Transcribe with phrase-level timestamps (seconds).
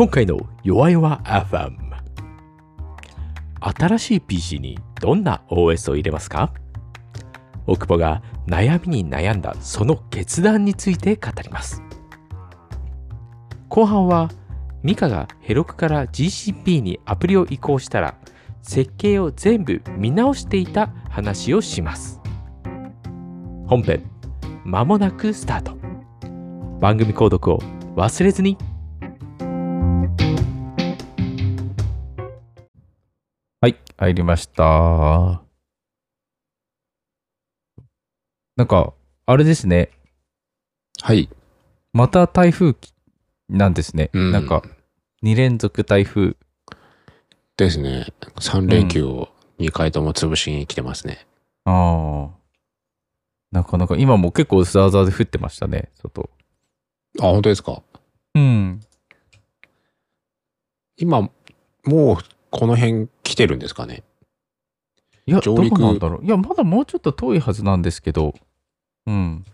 [0.00, 1.76] 今回の弱々 FM
[3.60, 6.54] 新しい PC にどんな OS を入れますか？
[7.66, 11.82] 奥保が悩みに悩んだその決断について語ります。
[13.68, 14.30] 後半は
[14.82, 18.14] ミカがヘロクから GCP にアプリを移行したら
[18.62, 22.22] 設計を全部見直していた話をします。
[23.66, 24.10] 本編
[24.64, 25.76] まもなくスタート。
[26.80, 27.58] 番組購読を
[27.96, 28.56] 忘れずに
[34.00, 35.42] 入りました。
[38.56, 38.94] なんか、
[39.26, 39.90] あれですね。
[41.02, 41.28] はい。
[41.92, 42.94] また台風き
[43.50, 44.08] なんですね。
[44.14, 44.62] うんなんか、
[45.22, 46.34] 2連続台風。
[47.58, 48.06] ですね。
[48.36, 51.26] 3連休を2回とも潰しに来てますね。
[51.66, 52.38] ああ。
[53.52, 56.30] なかなか、今も結構ザーザーで降ってましたね、外。
[57.20, 57.82] あ、本当ですか？
[58.34, 58.80] うん。
[60.96, 61.20] 今、
[61.84, 62.16] もう
[62.50, 64.02] この辺来てるんですかね？
[65.26, 66.24] いや、ど上陸うなんだろう。
[66.24, 68.34] いや、まだもうちょっと遠いはずなんですけど、
[69.06, 69.44] うん。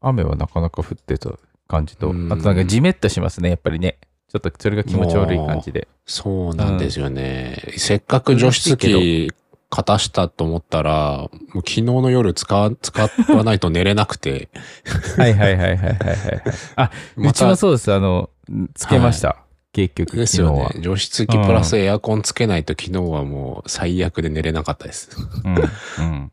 [0.00, 1.30] 雨はなかなか降ってた
[1.68, 3.98] 感じと、あうんとなんかジメッとしますね、やっぱりね。
[4.28, 5.88] ちょっとそれが気持ち悪い感じで。
[6.06, 7.74] そうなんですよね。
[7.76, 9.32] せっかく除湿機
[9.68, 14.48] 片したと思ったら、もう昨日の夜使わ、使わないと寝れなくて。
[15.18, 16.42] はいはいはいはいはいはい。
[16.76, 17.92] あ、 うちもそうです。
[17.92, 18.30] あの、
[18.74, 19.44] つけました。
[19.72, 20.62] 結局、です昨日は。
[20.64, 20.80] よね。
[20.80, 25.10] 除湿機プラスエアコンつけないと昨日はもう最悪で寝れなかったです。
[25.44, 25.54] うん。
[25.56, 26.32] うん。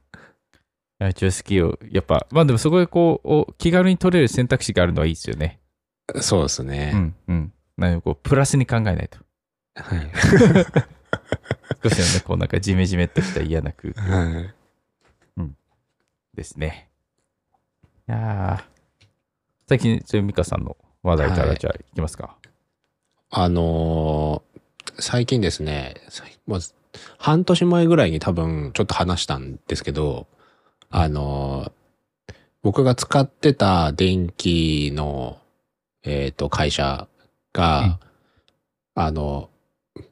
[0.99, 5.59] いや、除湿機を、やっぱ、まあでもそこでこう、お気軽に取れる選択肢があるのはいいですよね。
[6.21, 6.91] そうですうね。
[6.93, 7.53] ん、うん。
[7.77, 9.19] なんかこう、プラスに考えないと。
[9.75, 10.11] はい。
[11.83, 14.53] 少しのね、こうなんかジメジメっとした嫌な空気はい
[16.35, 16.89] ですね。
[18.07, 18.63] いやー
[19.67, 22.37] 最近、そういうミカさんの話題からはいじゃあ、いきますか。
[23.29, 24.47] あのー
[24.99, 26.73] 最近ですね、最まず
[27.19, 30.27] 半年前ぐらいに多分ちょっと話したんですけど、
[30.89, 31.71] あのー
[32.67, 35.37] 僕が使ってた電気の、
[36.03, 37.07] えっ、と、会社
[37.53, 37.97] が、
[38.93, 39.49] あの、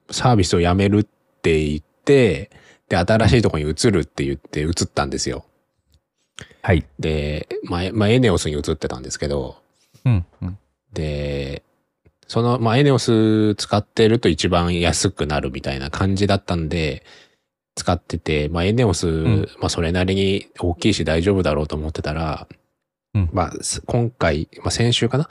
[0.10, 1.04] サービスをやめるっ
[1.42, 2.52] て言って、
[2.88, 5.44] で、新しいところに移るって言って移ったんですよ。
[6.62, 6.86] はい。
[6.98, 9.58] で、まあ、まあ、エネオスに移ってたんですけど、
[10.06, 10.58] うん、うん。
[10.94, 11.62] で、
[12.28, 17.04] その、まあ、エネオス使ってると一番安くなるみたいな感じだったんで、
[17.76, 22.48] 使ってて、まあ、エネオス、んまあ、それなりに大きいし大丈夫だろうと思ってたら、
[23.14, 25.30] うんまあ、す今回、まあ、先週かな？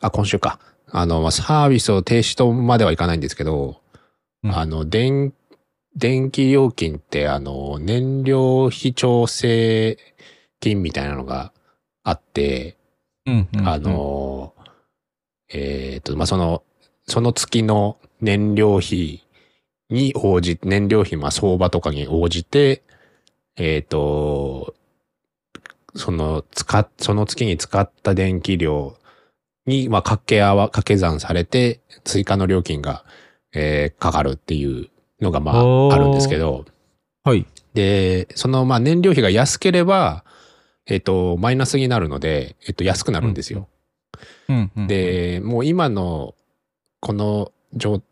[0.00, 0.58] あ、今週か。
[0.90, 3.80] あの、まあ、サービスを停止とまではいかないんですけど、
[4.42, 5.32] うんあの、電、
[5.94, 9.98] 電気料金って、あの、燃料費調整
[10.60, 11.52] 金みたいなのが
[12.02, 12.76] あって、
[13.26, 13.68] うん、うん。
[13.68, 14.54] あ、の、
[15.52, 16.62] えっ、と、まあ、その、
[17.06, 19.24] その月の燃料費
[19.90, 22.82] に応じ、燃料費、まあ、相場とかに応じて、
[23.56, 24.74] えっ、と、
[25.94, 28.96] その、使っ、その月に使った電気量
[29.66, 33.04] に、まあ、掛け合わ、掛け算されて、追加の料金が、
[33.52, 34.88] えーかかるっていう
[35.20, 36.64] のが、まあ、あるんですけど、
[37.24, 37.46] はい。
[37.74, 40.24] で、その、まあ、燃料費が安ければ、
[40.86, 43.68] えっ、と、マイナスになるので、えっ、と、安くなるんですよ。
[44.48, 44.86] うん、うん。
[44.86, 46.34] で、もう今の
[47.00, 48.02] この状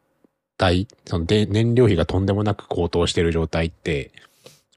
[0.56, 4.12] 態、そので燃料費がとんでもなく高騰してる状態って、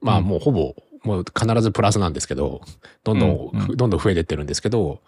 [0.01, 0.25] まあうん。
[0.25, 2.61] もうほぼ、もう必ずプラスなんですけど、
[3.03, 3.77] どんどん、うんうん。
[3.77, 5.01] どんどん増えてってるんですけど、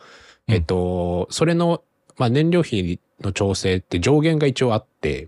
[0.48, 0.54] うん。
[0.54, 1.82] えっと、それの、
[2.18, 5.28] まあ燃料費の調整って上限が一応あって、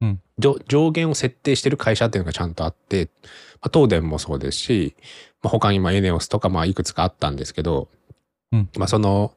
[0.00, 0.20] うん。
[0.38, 3.08] 上上限を設定してる会社っていうのがちゃんとあって、
[3.60, 4.94] まあ、東電もそうですし、
[5.42, 7.88] まあ、他にまあエネオスとかまあいくつかあったんですけど、
[8.52, 8.68] うん。
[8.76, 9.32] まあその、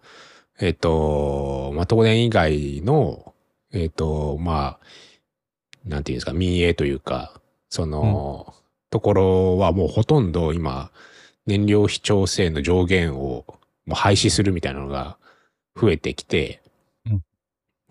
[0.61, 3.33] えっ、と、まあ東電以外の、
[3.73, 4.79] えっ、と、まあ、
[5.85, 8.53] なんていうんですか、民営というか、その、
[8.91, 10.91] ところはもうほとんど今、
[11.47, 13.45] 燃料費調整の上限を
[13.85, 15.17] もう廃止するみたいなのが
[15.75, 16.61] 増えてきて、
[17.05, 17.23] うん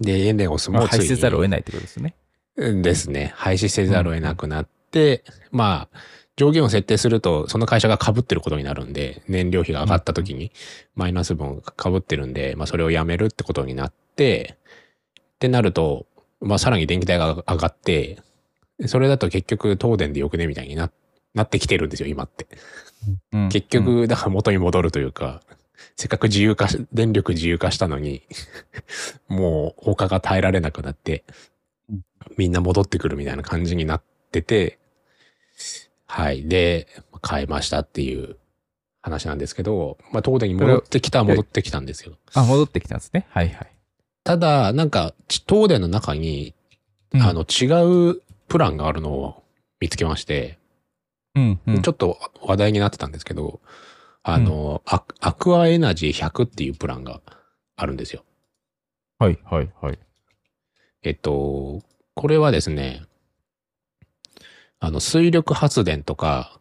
[0.01, 2.15] で、エネオスまあ、もついに廃止せざるを得ないってことですね。
[2.57, 3.33] ですね。
[3.37, 5.99] 廃止せざるを得なくなって、まあ、
[6.41, 10.53] 上限を設定すると、その会社が被ってることになるんで、燃料費が上がった時に
[10.95, 14.57] マイナス分が被ってるんで、まあそれをやめるってことになって、
[15.21, 16.07] ってなると、
[16.41, 18.23] まあさらに電気代が上がって、
[18.87, 20.91] それだと結局東電でよくねみたいにな
[21.35, 22.47] なってきてるんですよ、今って。
[23.33, 23.49] うん。
[23.51, 25.43] 結局、だから元に戻るというか、
[25.97, 28.23] せっかく自由化し、電力自由化したのに、
[29.29, 31.25] もう他が耐えられなくなって
[31.91, 32.03] うん、
[32.39, 34.03] みんな戻ってくるみたいな感じになっ
[34.33, 34.80] てて、
[36.11, 36.49] はい。
[36.49, 36.89] で、
[37.29, 38.37] 変えましたっていう
[39.01, 42.17] 話なんですけど、まあ東電に戻ってきたは戻ってきたんですよ。
[42.35, 43.27] あ、戻ってきたんですね。
[43.31, 43.73] はいはい。
[44.25, 46.55] ただ、なんか、ち東電の中に、
[47.13, 49.45] うんあの、違うプランがあるのを
[49.79, 50.59] 見つけまして、
[51.37, 51.83] うん、うん。
[51.83, 53.61] ちょっと話題になってたんですけど、
[54.25, 57.21] あの、アアクアエナジー100っていうプランが
[57.77, 58.25] あるんですよ。
[59.21, 59.99] はい、はい、はい。
[61.03, 61.83] えっと、
[62.15, 63.03] これはですね、
[64.81, 66.59] あの、水力発電とか、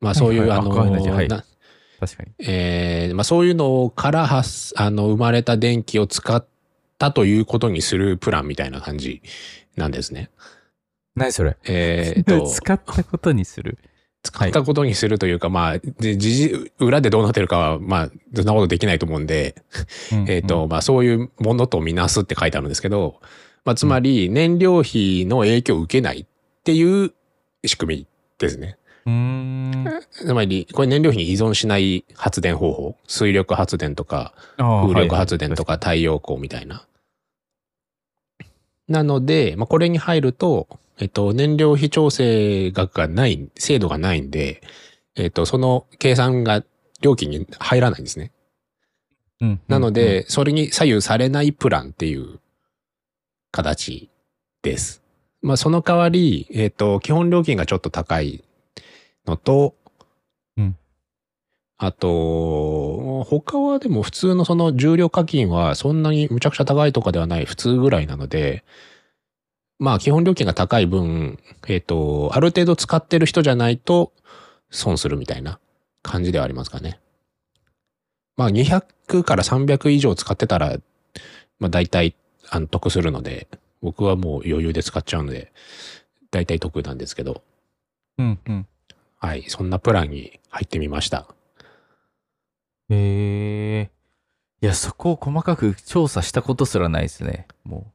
[0.00, 0.90] まあそういう、あの、はい。
[1.10, 1.28] はい。
[1.28, 2.32] 確かに。
[2.46, 6.44] えーまあそういうのから発、あの、生まれた電気を使っ
[6.98, 9.22] たということにするプランみたいな感じ
[9.76, 10.30] なんですね。
[11.16, 11.56] 何それ？
[11.66, 13.78] えーっと、 使ったことにする？
[14.22, 19.54] 使ったことにするというか、まあ、で、事実、裏でどうなってるかは、まあ、そんなことできないと思うんで、
[20.26, 23.20] えっ、と、まあ、そういうものとみなすって書いてあるんですけど、
[23.64, 26.26] まあ、つまり、燃料費の影響を受けないっ
[26.64, 27.12] ていう
[27.64, 28.06] 仕組み
[28.38, 28.78] ですね。
[30.10, 32.96] つまり、これ燃料費に依存しない発電方法。
[33.06, 36.86] 水力発電とか、風力発電とか太陽光みたいな。
[38.88, 40.68] なので、まあ、これに入ると、
[40.98, 44.62] えっと、燃料費調整額がない、制度がないんで、
[45.14, 46.64] えっと、その計算が
[47.00, 48.32] 料金に入らないんですね。
[49.40, 52.40] うんなの、で、それに左右されないプランっていう
[53.52, 54.10] 形
[54.62, 55.02] です。
[55.42, 58.44] まあ、その代わり、えっと、基本料金がちょっと高い
[59.26, 59.74] のと、
[60.56, 60.76] うん
[61.80, 68.64] あと、他はでも普通のその重量課金はそんなにむちゃくちゃ高いとかではない普通ぐらいなので、
[69.78, 71.38] まあ基本料金が高い分、
[71.68, 74.12] えっ、と、ある程度使ってる人じゃないと
[74.70, 75.60] 損するみたいな
[76.02, 76.98] 感じではありますかね。
[78.36, 80.78] まあ200から300以上使ってたら、
[81.60, 82.16] まあ大体
[82.50, 83.46] あの得するので、
[83.82, 85.52] 僕はもう余裕で使っちゃうので、
[86.30, 87.42] 大体得なんですけど、
[88.18, 88.66] うん、うん。
[89.18, 91.26] はい、そんなプランに入ってみました。
[92.88, 93.90] へえ。
[94.60, 97.46] いや、そこを細かく調査したことすらないですね。
[97.64, 97.92] も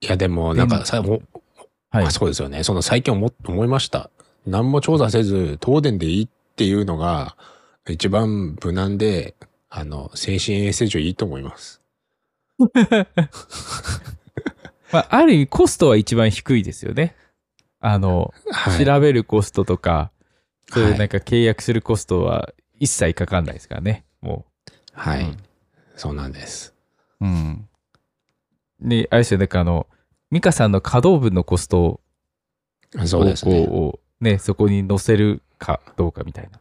[0.00, 1.22] いやでもなんかさ、もう。
[1.90, 2.10] はいあ。
[2.10, 2.64] そうですよね。
[2.64, 4.10] その最近思思いました。
[4.46, 7.36] 何も調査せず、東電でいいっていうのが、
[7.88, 9.34] 一番無難で、
[9.68, 11.80] あの、精神衛生上いいと思います。
[14.92, 17.16] まあ、ある意味コストは一番低いですよね。
[17.80, 18.84] あの、はい。
[18.84, 20.10] 調べるコストとか、
[20.68, 24.04] そういうはいなんか契約するコストは一切かかんないですからね。
[24.20, 24.46] も
[24.92, 25.22] はい。
[25.22, 25.36] うん
[25.96, 26.74] そうなんです。
[27.20, 27.26] う。
[27.26, 27.68] うん。
[28.80, 29.86] で、あれですよね、なんかあの、
[30.30, 32.00] ミカさんの稼働分のコストを、
[33.06, 33.66] そうですね。
[33.66, 36.60] こうね、そこに載せるかどうかみたいな。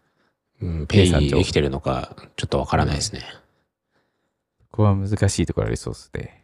[0.62, 3.22] うん、ペイできてるのか、ちょっとわからないですね。
[4.72, 6.44] ここは難しいところありそうですね。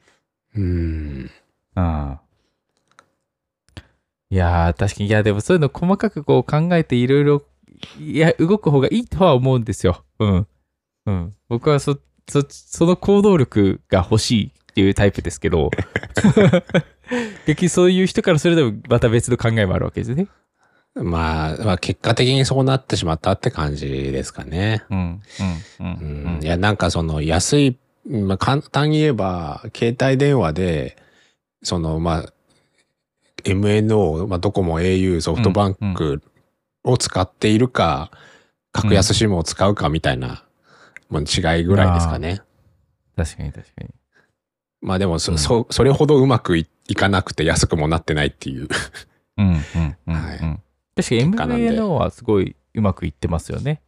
[0.55, 1.31] うん。
[1.77, 3.81] ああ。
[4.29, 7.44] いやー、確かに、いや、でもそういうの細かくこう考えていろいろ、
[8.00, 10.03] いや、動く方がいいとは思うんですよ。
[10.19, 10.47] うん。
[11.06, 11.33] うん。
[11.47, 15.69] 僕はそ、そ、その行動力が欲しいっていうタイプですけど、
[17.45, 20.27] 逆にそういう人からするとまた別の考えもあるわけですね。
[20.95, 24.83] まあ、まあ、結果的にそうなってしまったって感じですかね。
[24.89, 24.97] うん。
[25.00, 25.12] うん。
[25.13, 25.21] う。
[25.80, 26.44] うんん。
[26.44, 27.77] いや、なんかその安い、
[28.09, 30.97] まあ、簡単に言えば、携帯電話で、
[31.63, 32.33] その、まあ、
[33.44, 36.21] MNO、まあ、ドコモ、au、ソフトバンク
[36.83, 38.12] を使っているか、
[38.71, 40.44] 格安 SIM を使うかみたいな、
[41.09, 42.42] もう違いぐらいですかね。
[43.16, 43.90] 確かに確かに。
[44.81, 48.68] まあでもそ、うんそ、それほどうまくいいかなくて安くもなってないっていう。
[49.37, 49.47] うん。
[49.47, 49.97] うん。
[50.07, 50.14] うん。
[50.14, 50.61] はいうん
[50.97, 53.81] 確かに果なんで MVNO はすごいうまくいってますよね。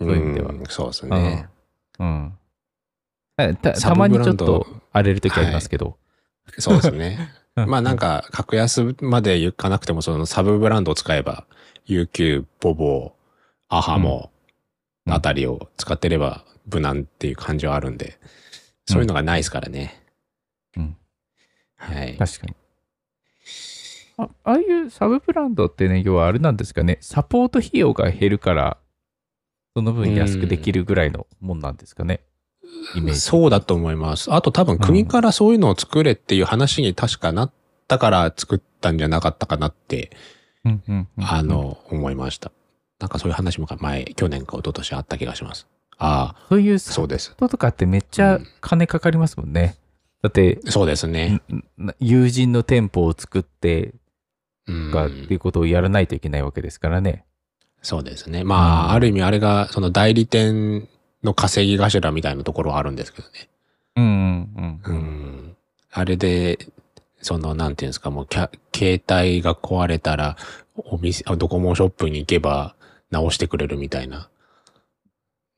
[0.00, 1.48] そういう意味ではんそうですね。
[2.00, 2.36] うん。
[3.38, 3.56] うん。
[3.56, 5.96] たサたまにちょっと荒れる時ありますけど。
[6.58, 7.32] そうですね。
[7.54, 11.46] まあなんか、格安まで行かなくても、そのサブブランドを使えば、
[11.86, 13.14] UQ、ボボ、
[13.68, 14.30] アハモ
[15.06, 18.18] うんあたりを使ってれば無難っていう感じはあるんで、
[18.86, 20.00] そういうのがないですからね。
[20.76, 20.96] うん
[21.76, 22.16] はい。
[22.16, 22.54] 確かに。
[24.18, 28.78] あああいうサブブランドってね、要はあれなんですかね、サポート費用が減るから、
[29.74, 32.20] その分安くできるぐらいのもんなんですかね。
[32.96, 33.20] イメージ。
[33.20, 34.32] そうだと思います。
[34.32, 37.52] あと多分国からそういうのを作れっていう話に確かなっ
[37.88, 40.10] たから作ったんじゃなかったかなって、
[40.64, 42.52] うんうんうんあ、の、思いました。
[43.00, 45.66] なんかそういう話も前、去年か一昨年あった気がします。
[45.98, 47.34] ああ、そういうそうです。
[47.36, 49.76] とかってめっちゃ金かかりますもんね。
[50.22, 51.42] だって、そうですね。
[51.50, 53.94] んん友人の店舗を作って
[54.66, 57.24] うんとかっていうことをやらないといけないわけですからね。
[57.82, 58.44] そうですね。
[58.44, 60.88] まあ、ある意味あれが、その代理店
[61.22, 63.48] の稼ぎ頭みたいなところはあるんですけどね。
[63.96, 64.96] うんうんううん。
[64.96, 65.56] ん。
[65.90, 66.58] あれで、
[67.20, 70.36] その、なんていうんですか、もう携帯が壊れたら、
[70.76, 72.74] お店、あドコモショップに行けば
[73.10, 74.28] 直してくれるみたいな。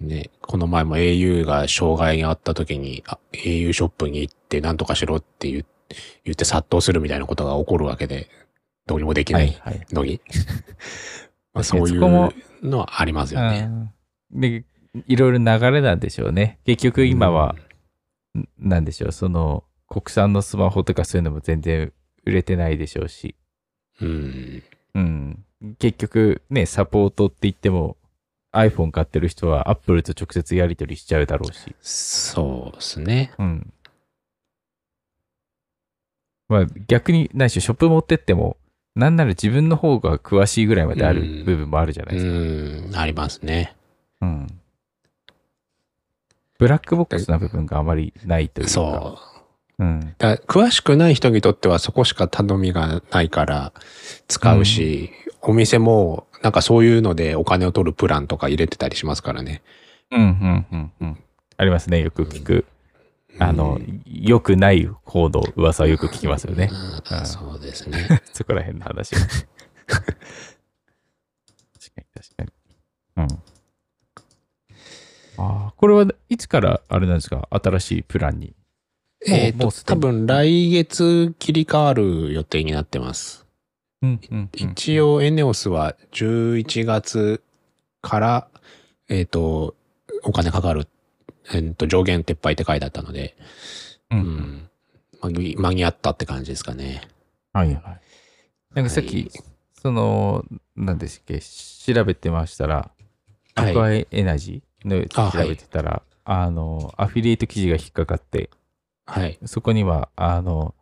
[0.00, 5.64] ね、この前も au が障害があった時に、あ au ショップに行って何とかしろって言
[6.24, 8.28] 言って殺到するみたいなことが起こるわけで、
[8.86, 9.86] どうにもできないはい。
[9.92, 10.20] のに。
[11.54, 12.00] まあそういう
[12.62, 13.68] のはありますよね。
[13.70, 13.90] うん
[14.32, 14.64] で、
[15.06, 16.58] いろいろ流れなんでしょうね。
[16.64, 17.56] 結局今は、
[18.36, 21.92] んなんでしょう、その、国産のスマホとかそういうのも全然
[22.24, 23.34] 売れてないでしょうし、
[24.00, 24.62] うん。
[24.94, 25.44] うん。
[25.78, 27.96] 結局ね、サポートって言っても、
[28.52, 33.32] iPhone 買ってる人は Apple と直接やり取りしちゃうだろうし、そうですね。
[33.38, 33.72] うん。
[36.48, 38.56] まあ逆にないし、ショップ持ってっても、
[38.94, 42.98] なんなら自分の方が詳しいぐらいまであるうん部分もあるじゃないうですか。
[42.98, 43.74] ん、ありますね。
[44.20, 44.46] うん。
[46.58, 48.70] ブラックボックスな部分があまりないというか。
[48.70, 49.18] そ
[49.78, 49.82] う。
[49.82, 49.84] う。
[49.84, 50.14] うん。
[50.18, 53.72] だ詳しくない人にとってはそこしか頼みがないから
[54.28, 55.10] 使うし、
[55.42, 59.62] お店もなんかそういうのでお金を取るプランとか入れてたりしますからね。
[60.10, 61.18] うん、うん、うん、うん。
[61.56, 62.00] ありますね。
[62.00, 62.64] よく聞く。
[63.38, 66.70] あの、良くない方の噂はよく聞きますよね。
[66.70, 66.74] う
[67.14, 68.22] んうんそうですね。
[68.32, 69.20] そこら辺の話は。
[69.86, 70.16] 確か
[71.98, 72.52] に、確かに。
[73.16, 73.28] うん。
[75.38, 77.48] ああ、これはいつからあれなんですか？
[77.50, 78.54] 新しいプランに。
[79.26, 83.46] えっと、多分来月切り替わる予定になってます。
[84.02, 84.50] うん、うん。
[84.54, 87.42] 一応エネオスは11月
[88.02, 88.48] から、
[89.08, 89.74] えっ、と、
[90.24, 90.86] お金かかる、
[91.52, 93.34] えっ、と、上限撤廃って書いてあったので、
[94.10, 94.16] う。
[94.16, 94.68] うんん。
[95.56, 97.00] 間に合ったって感じですかね。
[97.54, 98.00] はいはい。
[98.74, 99.30] なんかさっき、はい
[99.80, 100.44] その、
[100.76, 102.90] なんですっけ、調べてましたら、
[103.54, 104.56] アはいクアエナジー？
[104.56, 104.62] の
[105.14, 108.50] あ調べてたら、あの、アフィリエイト記事が引っかかって、
[109.06, 109.38] はい。
[109.44, 110.74] そこには、あの、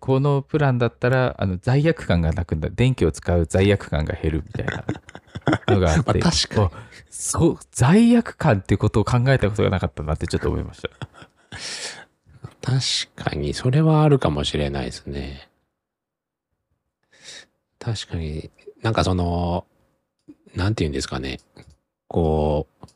[0.00, 4.84] このプランだったら、あの、罪悪感がなくなる、電気を使う罪悪感が減るみたいな
[5.68, 6.70] のがあって、 まあ確かにあ
[7.10, 10.90] そう、罪悪感ってことを考えたことがなかったなってちょっと思いました。
[12.62, 15.48] 確かに、それはあるかもしれないですね。
[17.78, 18.50] 確かに、
[18.82, 19.66] なんかその、
[20.54, 21.38] なんて言うんですかね。
[22.10, 22.86] こう、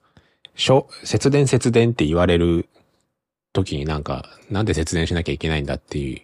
[0.56, 2.68] しょ節電節電って言われる
[3.52, 6.22] 時になんか、なんで節電しなきゃいけないんだっていう、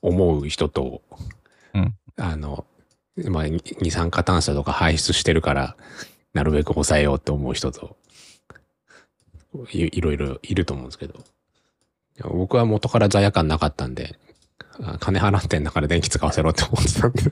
[0.00, 1.02] 思う人と、
[1.74, 2.64] うんあの、
[3.16, 5.76] まあ、に二酸化炭素とか排出してるから、
[6.34, 7.96] なるべく抑えようって思う人と、
[9.72, 11.14] いいろいろいると思うんですけど。
[12.22, 14.16] 僕は元から罪悪感なかったんで、
[14.80, 17.22] あ金払ってんだから電気使わせろって思ってたんで。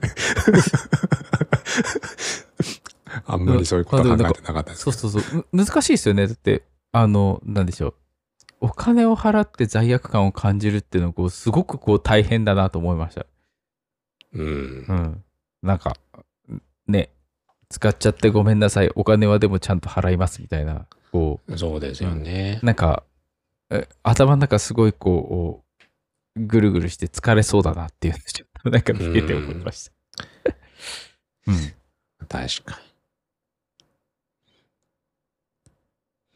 [3.25, 4.83] あんまりそういうこと考えてなかったです。
[4.83, 5.45] そうそうそう。
[5.51, 6.27] む難しいですよね。
[6.27, 7.93] だって、あの、なんでしょう。
[8.61, 13.25] お金を払って罪悪感を感じるっていうのは、こう、すごくこう大変だなと思いました。
[14.33, 14.93] うんう。
[14.93, 15.23] ん。
[15.61, 15.97] なんか、
[16.87, 17.09] ね、
[17.69, 18.89] 使っちゃってごめんなさい。
[18.95, 22.65] お金はでもちゃんと払いますみたいな、こそうですよねう、。
[22.65, 23.03] なんか、
[23.69, 25.63] え頭の中すごいこ
[26.35, 29.91] う、ぐるぐるして疲れそうだなっていうのをちょっとなんか見てて思いました。
[31.47, 31.55] うん。
[32.27, 32.79] 確か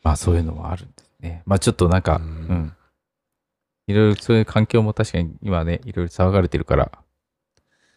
[0.07, 1.43] まあそういうのもあるんですね。
[1.45, 2.73] まあちょっとなんか、ううんん。
[3.87, 6.91] いろいろそういう環境も確かに今ね、いろいろ騒がれてるから、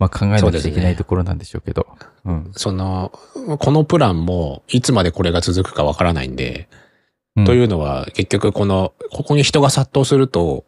[0.01, 1.87] まあ考えなきゃいけないところなんでしょうけど。
[2.25, 2.51] うんに。。
[2.55, 3.13] その、
[3.61, 6.69] このプランもいつまでこれが続くかわからないんで、
[7.37, 10.65] うんというのは結局この、ここに人が殺到すると、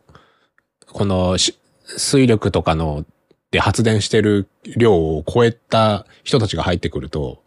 [0.92, 1.58] このし
[1.96, 3.04] 水力とかの
[3.50, 7.42] で発電してる量を超えた人たちが入ってくると、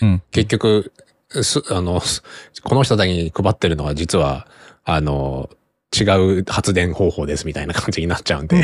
[0.00, 0.22] うん。
[0.30, 2.22] 結局、す、あの、す
[2.62, 4.46] この人たちに配ってるのは実は、
[4.84, 5.50] あの、
[5.98, 6.04] 違
[6.40, 8.62] う発電方法ですみたいな感じになっちゃうんで、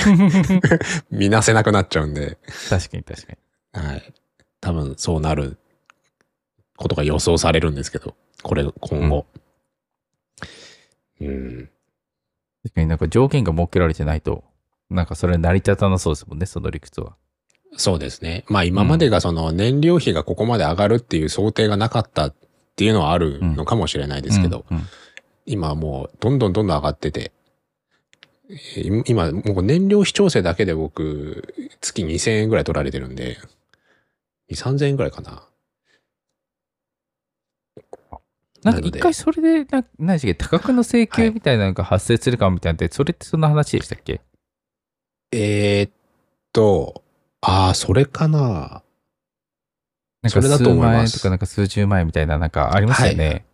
[1.11, 2.39] 見なせなくなっちゃうんで、
[2.69, 3.33] 確かに確か
[3.75, 3.87] に。
[3.89, 4.13] はい。
[4.61, 5.57] 多分そうなる
[6.77, 9.27] ことが予想されるんですけど、これ、今後。
[11.21, 11.71] うん。
[12.65, 14.45] 確かになんか条件が設けられてないと、
[14.91, 17.17] なんかそれ成り立たなそうですもんね、その理屈は。
[17.77, 18.45] そうですね。
[18.49, 22.33] まあ今までがその燃料費がここまで上がるっていう想定がなかった
[22.73, 24.77] っていうのはあるのかもしれないですけど、うん。
[24.79, 24.85] うん
[25.45, 27.33] 今はもうどんどんどんどん上がってて、
[28.49, 33.39] えー今もう燃料費調整だけで僕月2000円ぐらい取られてるんで、
[34.53, 35.43] 2、3000円ぐらいかな。
[38.63, 44.21] なんか一回それで、な何でしたっけ、多額の請求みたいなのが発生するかもみたいなのって、それってそんな話でしたっけ？
[45.33, 45.93] えーっ
[46.53, 47.03] と、
[47.41, 48.85] ああ、それかな。
[50.23, 53.45] なんかそれだと数万円とかなんか数十万円みたいななんかありましたよね。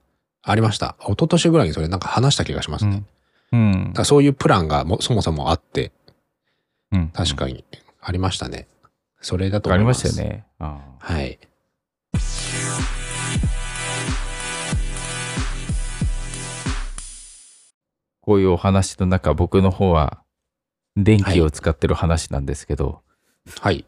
[0.43, 0.97] ありました。
[1.01, 3.05] 一昨年ぐらいにそれなんか話した気がしますね。
[3.53, 3.61] うん。
[3.61, 5.93] うんだそういうプランがもそもそもあって、
[6.93, 7.09] うん。
[7.09, 7.65] 確かに
[8.03, 8.69] ありましたね。
[9.21, 9.99] それだとあり思いま。
[9.99, 10.47] ますしたよね。
[10.59, 11.39] あはい。
[18.21, 20.23] こういうお話の中、僕の方は
[20.97, 23.01] 電気を使ってる話なんですけど、
[23.61, 23.87] はい。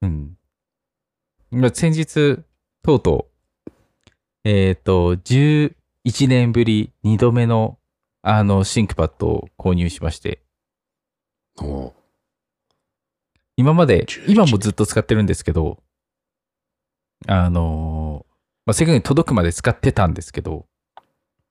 [0.00, 0.37] うん。
[1.50, 2.40] まあ先日、
[2.82, 3.28] とうと
[3.66, 3.70] う、
[4.44, 5.74] えっ、と、11
[6.28, 7.78] 年ぶり2度目の、
[8.22, 10.42] あの、 ThinkPad を購入しまして、
[11.60, 11.92] お
[13.56, 15.82] 今まで11、今もずっと使ってるんですけど、
[17.26, 18.32] あのー
[18.66, 20.66] まあ、正確に届くまで使ってたんですけど、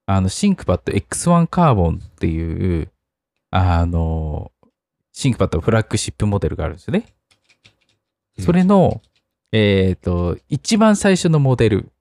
[0.05, 2.91] あの、シンクパッド X1 カーボンっていう、
[3.49, 4.57] あのー
[5.17, 7.07] シンクパッドフラッグシップモデルがあるんですよね。
[8.39, 9.01] それの、
[9.51, 11.91] えっ、と、一番最初のモデル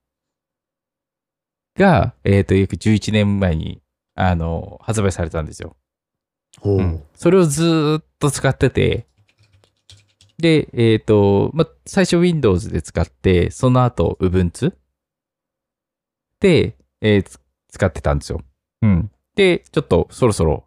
[1.79, 3.81] が、えっ、と、約11年前に、
[4.15, 5.77] あの、発売されたんですよ。
[6.63, 9.07] おうんそれをずーっと使ってて、
[10.39, 14.75] で、えっ、と、ま、最初 Windows で使って、その後 Ubuntu
[16.41, 17.39] で、えーつ
[17.69, 18.41] 使ってたんですよ。
[18.83, 19.11] うん。
[19.35, 20.65] で、ちょっとそろそろ、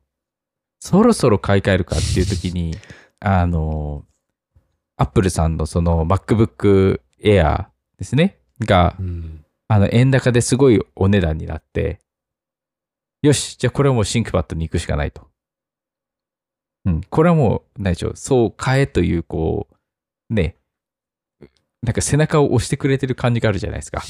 [0.80, 2.76] そろそろ買い替えるかっていう時に、
[3.20, 4.06] あの、
[5.00, 9.46] Apple さんのその MacBook Air ですね、が、うん。
[9.68, 12.00] あの、円高ですごいお値段になって、
[13.22, 15.28] よし、じゃあこれはもうシンクパッドに行くしかないと。
[16.86, 19.68] うん、これはもう、何でしょう、そう買えという、こ
[20.30, 20.56] う、ね、
[21.82, 24.04] なんか背中を押してくれてる感じがあるじゃないですか。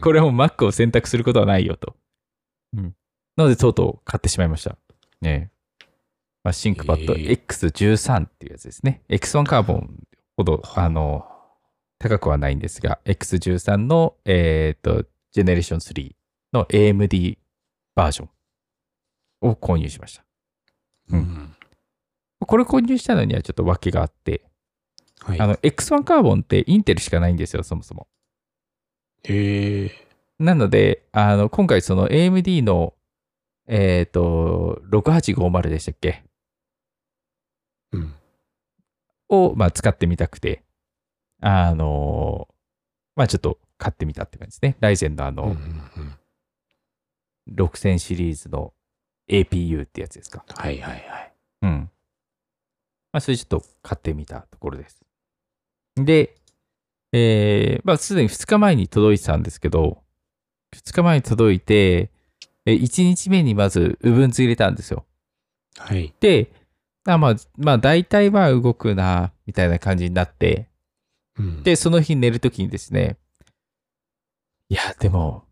[0.00, 1.94] これはもう Mac を選択することはないよと。
[2.76, 2.94] うん。
[3.36, 4.76] なので、とうとう買ってしまいました。
[5.20, 5.50] ね
[6.42, 9.02] まあ、シンクパッドえー X13 っていうやつですね。
[9.08, 10.02] X1 カーボン
[10.36, 11.26] ほど、あの、
[11.98, 16.12] 高くはないんですが、X13 の、えっ、と、ジェネレーション3
[16.52, 17.38] の AMD
[17.94, 18.30] バージョン
[19.50, 20.24] を購入しました。
[21.10, 21.54] うん。
[22.40, 24.42] これ購入したのにはちょっと訳があって、
[25.20, 25.40] はい。
[25.40, 28.08] あの、X1 カーボンってインテルしかないんですよ、そもそも。
[29.24, 29.90] へえ。
[30.38, 32.94] なので、あの、今回その AMD の、
[33.66, 36.24] えっ、と、6850でしたっけ
[37.92, 38.14] うん。
[39.30, 40.62] を、まあ、使ってみたくて、
[41.40, 42.48] あの、
[43.16, 44.76] まあ、ちょっと買ってみたって感じですね。
[44.80, 46.14] ライゼンのあの、うんうんうん
[47.52, 48.72] 6000シリーズの
[49.28, 50.44] APU ってやつですか。
[50.48, 51.32] はいはいはい。
[51.62, 51.90] うん。
[53.12, 55.00] まあ、それちょっと買ってみたところです。
[55.96, 56.36] で、
[57.12, 60.02] えー、まあ、すでに2日前に届いてたんですけど、
[60.76, 62.10] 2日前に届いて、
[62.66, 65.06] え1日目にまず Ubuntu 入れたんですよ。
[65.76, 66.14] はい。
[66.20, 66.52] で、
[67.04, 70.68] あまあ、まあ、大体は動くな、みたいな感じになって、
[71.38, 73.16] うん、で、その日寝るときにですね、
[74.68, 75.44] いや、でも、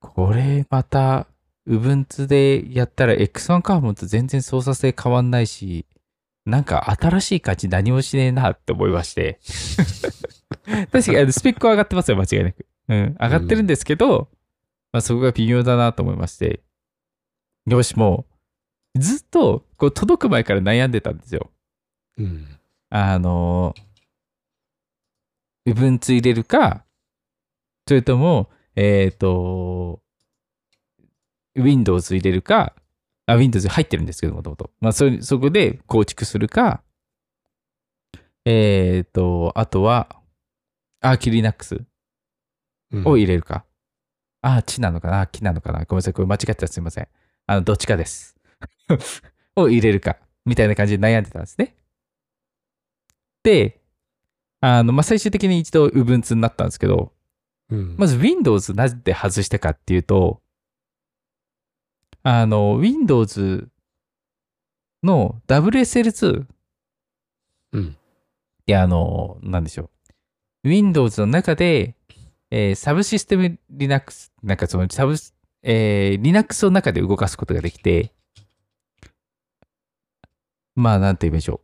[0.00, 1.26] これまた、
[1.68, 5.86] Ubuntu でやったら X1 カーボンと全然操作性変わんないし、
[6.44, 9.40] なんか新しい感じ何もしねえなって思いまして。
[10.92, 12.66] 確かにスペックは上がってますよ、間違いなく。
[12.88, 14.28] うん、上がってるんですけど、
[14.92, 16.60] まあそこが微妙だなと思いまして。
[17.66, 18.35] よし、もう、
[18.98, 21.50] ずっと、こう届く前から悩んでたんですよ。
[22.18, 22.46] うん。
[22.90, 23.74] あの、
[25.66, 26.84] Ubuntu 入れるか、
[27.88, 30.00] それとも、えっ、と、
[31.56, 32.74] Windows 入れるか、
[33.26, 34.70] あ、Windows 入ってるんですけどもともと。
[34.80, 36.82] まあそれ、そこで構築するか、
[38.44, 40.08] えっ、と、あとは、
[41.00, 41.84] アーキ Linux
[42.92, 43.64] うんを入れるか。
[44.42, 46.12] あ、地なのかな木なのかなごめんなさい。
[46.12, 47.08] これ間違ってたらすいません。
[47.46, 48.35] あの、どっちかです。
[49.56, 50.18] を入れるか。
[50.44, 51.76] みたいな感じで悩んでたんですね。
[53.42, 53.80] で、
[54.60, 57.12] あの、まあ、最終的に一度 Ubuntu になったんですけど、
[57.70, 57.96] うん。
[57.96, 60.40] まず Windows なぜで外したかっていうと、
[62.22, 63.68] あの、Windows
[65.02, 66.46] の WSL2
[67.72, 67.96] うん。
[68.66, 69.90] いや、あの、なんでしょ
[70.64, 70.68] う。
[70.68, 71.94] Windows の中で、
[72.50, 75.14] えーサブシステム Linux、なんかそのサブ、
[75.62, 78.12] えー Linux の中で動かすことができて、
[80.76, 81.60] まあ、なんて言いましょ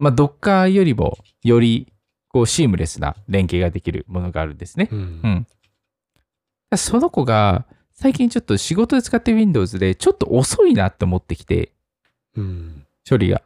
[0.00, 0.04] う。
[0.04, 1.92] まあ、Docker よりも、より、
[2.28, 4.88] こう、シームレスな連携ができるものがあるんですね。
[4.92, 6.76] うんうん。
[6.76, 11.72] その子が、最近ちょっと仕事で使ってる Windows で、ちょっと遅いなって思ってきて、
[12.36, 12.86] うん。
[13.08, 13.42] 処理が。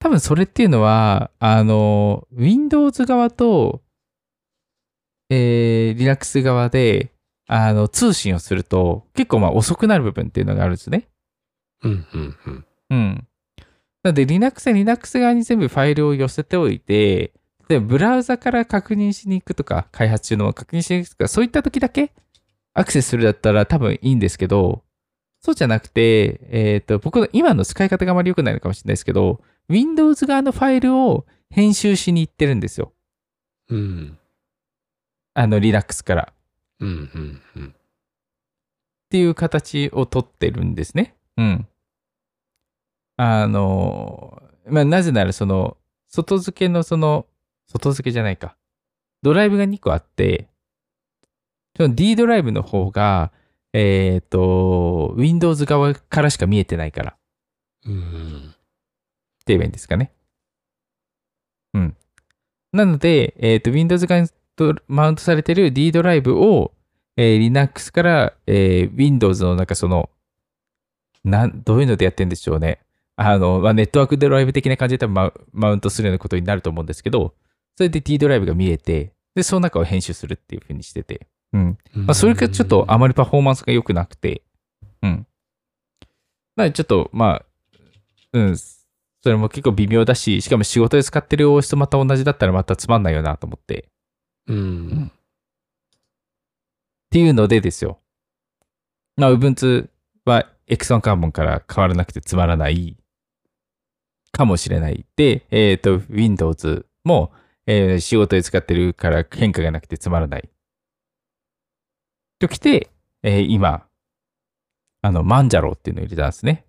[0.00, 3.82] 多分それっていうのは、あの、Windows 側と、
[5.30, 7.12] えー、Linux 側で、
[7.46, 11.08] あの、通信をすると、結構まあ遅くなる部分っていうのがあるんですね。
[11.82, 12.06] うん。
[12.12, 12.36] うん。
[12.46, 12.66] うん。
[12.90, 13.27] うん。
[14.02, 17.32] なので、Linux は Linux 側に全部ファイルを寄せておいて、
[17.68, 22.12] で、ブラウザから確認しに行くとか、開発中の確認しに行くとか、そういった時だけ
[22.74, 24.82] アクセスするだったら多分いいんですけど、
[25.40, 32.92] そうじゃなくて、えっ、と、僕の今の使い方があまり良くないのかもしれないですけど、Windows 側のファイルを編集しに行ってるんですよ。
[33.68, 34.18] うん。
[35.34, 36.32] あの、Linux から。
[36.80, 36.88] うん。
[36.88, 37.42] うん。
[37.56, 37.68] うん。
[37.68, 37.72] っ
[39.10, 41.14] ていう形をとってるんですね。
[41.36, 41.66] うん。
[43.18, 45.76] あの、まあ、なぜならその、
[46.08, 47.26] 外付けのその、
[47.66, 48.56] 外付けじゃないか。
[49.22, 50.48] ドライブが2個あって、
[51.76, 53.32] その D ドライブの方が、
[53.72, 57.16] えっ、と、Windows 側からしか見えてないから。
[57.86, 58.50] うん。
[58.50, 58.54] っ
[59.44, 60.12] て言えばいいんですかね。
[61.74, 61.96] うん。
[62.72, 64.24] なので、えっ、と、Windows が
[64.86, 66.72] マウントされてる D ドライブを、
[67.16, 70.08] えー Linux から、えー Windows のなんかその、
[71.24, 72.80] なん、どういうのでやってるんでしょうね。
[73.20, 77.34] あの、まあ、ネットワークドライブ的な感じで多分マウントするようなことになると思うんですけど、
[77.76, 81.78] それで D ドライブが見えて、で、その中を編集するっていう風にしてて、うん。
[81.94, 84.42] まあ、それがちょっとあまりパフォーマンスが良くなくて、
[85.02, 85.26] うん。
[86.54, 87.44] なのでちょっと、まあ、
[88.34, 88.72] うん、そ
[89.26, 93.88] れも結構微妙だし、しかも仕事で使ってる OS とまた同じだったらまたつまんないよなと思って。
[94.50, 95.12] っうん。
[97.10, 97.98] ていうのでですよ。
[99.16, 99.88] まあ、Ubuntu
[100.24, 102.96] は X1 カーボンから変わらなくてつまらない
[104.32, 105.04] かもしれない。
[105.16, 107.32] で、えっ、と、Windows も、
[107.66, 110.48] えー仕事で使ってるから変化がなくてつまらない。
[112.38, 112.90] ときて、
[113.22, 113.86] えー今、
[115.02, 116.64] あの、マンジャローっていうのを入れたんですね。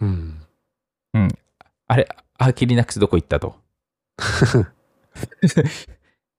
[0.00, 1.28] うん。
[1.86, 3.54] あれ、アーキリナックスどこ行ったと。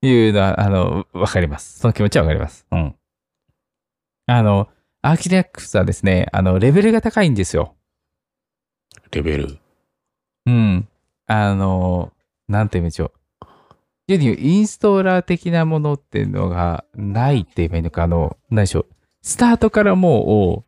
[0.01, 1.79] いうのは、あの、わかります。
[1.79, 2.65] その気持ちはわかります。
[2.71, 2.95] うん。
[4.25, 4.69] あの、
[5.01, 7.75] アーキリナックスはですね、あの、レベルが高いんですよ。
[9.11, 9.59] レベル？
[10.45, 10.87] うん。
[11.27, 12.11] あの、
[12.47, 13.11] なんて言うんでしょう。
[14.07, 18.85] 要にインストーラー的なものっていうのがないって言えばいいのか、あの、何でしょう。
[19.21, 20.65] スタートからも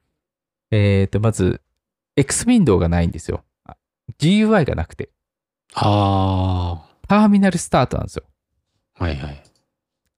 [0.71, 1.61] う、えっ、と、まず、
[2.15, 3.43] X ウィンドウがないんですよ。
[3.65, 3.75] あ
[4.19, 5.09] GUI がなくて。
[5.73, 8.23] あターミナルスタートなんですよ。
[8.97, 9.03] あ。
[9.03, 9.43] はいはい。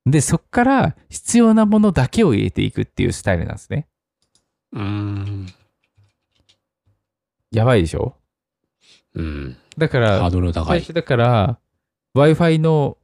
[0.06, 3.88] で、そっから必要なものだけを入れていくっていうスタイルなんですね。
[4.74, 5.48] うーん。
[7.52, 8.16] やばいでしょ？
[9.18, 9.58] うん。
[9.78, 10.66] だかハーら、ドル高い。
[10.68, 11.60] 最初だから、
[12.16, 12.98] Wi-Fi の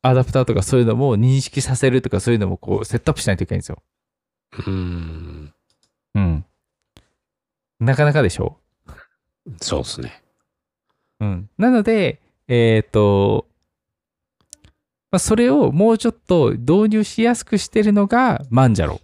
[0.00, 3.82] アダプターとかそういうのも認識させるとかそういうのもこうセットアップしないといけないんですよ。
[4.52, 5.54] うーん。
[6.14, 6.44] うん。
[7.80, 8.56] なかなかでしょ？
[9.60, 10.22] そうっすね。
[11.20, 11.50] うん。
[11.58, 13.46] なので、えっ、と、
[15.10, 19.00] まあ、それをもうちょっと導入しやすくしてるのがマンジャロ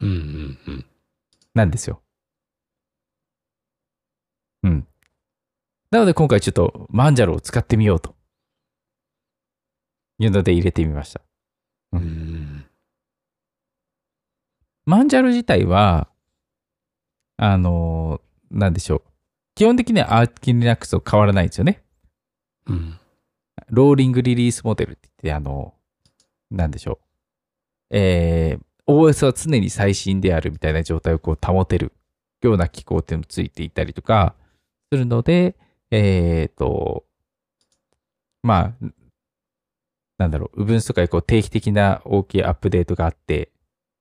[0.00, 0.84] うんうんうん。
[1.54, 2.02] なんですよ。
[4.62, 4.86] うん。
[5.90, 8.14] なので今回ちょっとマンジャロを使ってみようと。
[10.20, 11.20] いうので入れてみました。
[11.92, 12.66] うーん。
[14.84, 16.08] マンジャロ自体は、
[17.36, 19.02] あのーなんでしょう。
[19.54, 21.82] 基本的にはアーキリナックスと変わらないんですよね。
[22.66, 22.98] うん。
[23.68, 25.74] ローリングリリースモデルって言って、あの、
[26.50, 26.98] なんでしょ
[27.90, 27.96] う。
[27.96, 31.92] えー OS は常に最新であるみたいな状態をこう保てる
[32.40, 34.34] ような機構っていうのもついていたりとか
[34.90, 35.56] するので、
[35.90, 37.04] えっ、と、
[38.42, 38.86] まあ、
[40.18, 43.52] なんだろう、Ubuntu とかにこう定期的な大きいアップデートがあって、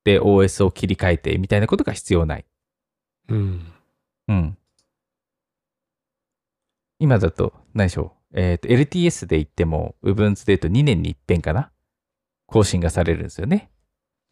[0.03, 2.45] で、OS を切り替えてみたいなことが必要ない。
[3.29, 3.73] うん。
[4.27, 4.57] うん。
[6.99, 8.39] 今だと、何でしょう。
[8.39, 11.71] えっ、と、LTS で言っても、Ubuntu で言うと2年に一遍かな
[12.47, 13.69] 更新がされるんですよね。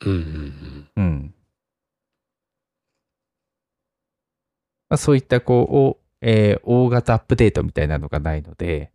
[0.05, 1.35] うんうんうん。
[4.89, 8.91] まあ、そういった、こう、おえー大型アップデートみたいなのがないので、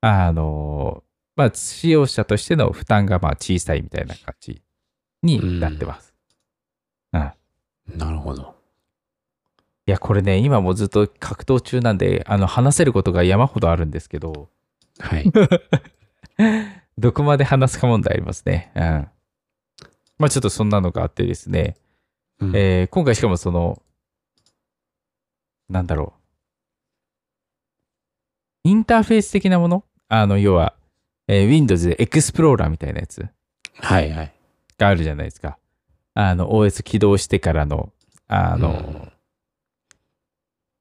[0.00, 1.04] あの
[1.36, 4.62] まあ、使用者としての負担がまあ小さいみたいな感じ
[5.22, 6.12] になってます。
[7.12, 7.98] うんうん。
[7.98, 8.56] なるほど。
[9.86, 14.48] いや、これね、今もずっと格闘中なんで、あの、話せることが山ほどあるんですけど、
[14.98, 15.24] はい。
[16.98, 18.70] どこまで話すか問題ありますね。
[18.74, 18.82] うん。
[20.18, 21.76] まあ、ちょっとそんなのがあってですね、
[22.38, 23.82] うんえー今回しかもその、
[25.68, 26.21] なんだろう。
[28.64, 29.84] インターフェース的なもの？
[30.08, 30.74] あの、要は、
[31.28, 33.26] えー Windows でエクスプローラーみたいなやつ？
[33.78, 34.32] はいはい。
[34.78, 35.58] があるじゃないですか。
[36.14, 37.92] あの、OS 起動してからの、
[38.28, 39.12] あの、うん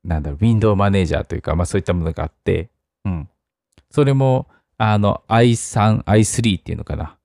[0.04, 2.72] なんだろう、ウィンドウマネージャーというか、まあそういったものがあって、
[3.06, 3.30] うん。
[3.92, 4.48] それも、
[4.80, 7.18] あの、i3、i3 っていうのかな。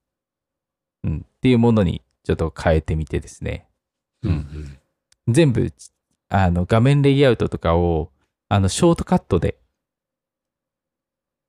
[1.02, 1.24] うん。
[1.26, 3.66] っていうものにちょっと変えてみてですね。
[4.22, 4.78] うん
[5.26, 5.32] うん。
[5.32, 5.72] 全部、
[6.28, 8.12] あの、画面レイアウトとかを、
[8.50, 9.56] あの、ショートカットで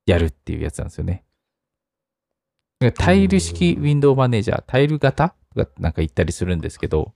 [0.08, 1.24] やるっていうやつなんですよね。
[2.96, 5.36] タイル式ウィンドウマネージャー、タイル型？
[5.56, 7.14] とかなんか言ったりするんですけど、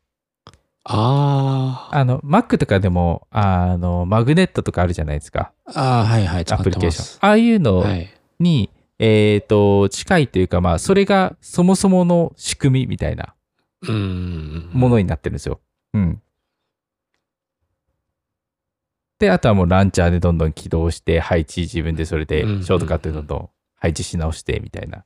[0.83, 1.97] ああ。
[1.97, 5.53] あの、Mac とかでも、あの、マグネットとかあるじゃないですか。
[5.65, 6.45] ああ、はいはい。
[6.45, 6.57] 使ア。
[6.57, 7.29] プリケーション。
[7.29, 8.09] ああいうのはい。
[8.39, 13.35] に、えっ、と、近いというか、まあ、それがそもそもの仕組みみたいな
[13.87, 14.69] うん。
[14.73, 15.59] ものになってるんですよ。
[15.93, 16.21] うん。
[19.21, 25.05] で、あとはもうランチャーでどんどん起動して、配置自分でそれで、シうんョートカットでどんどん配置し直して、みたいな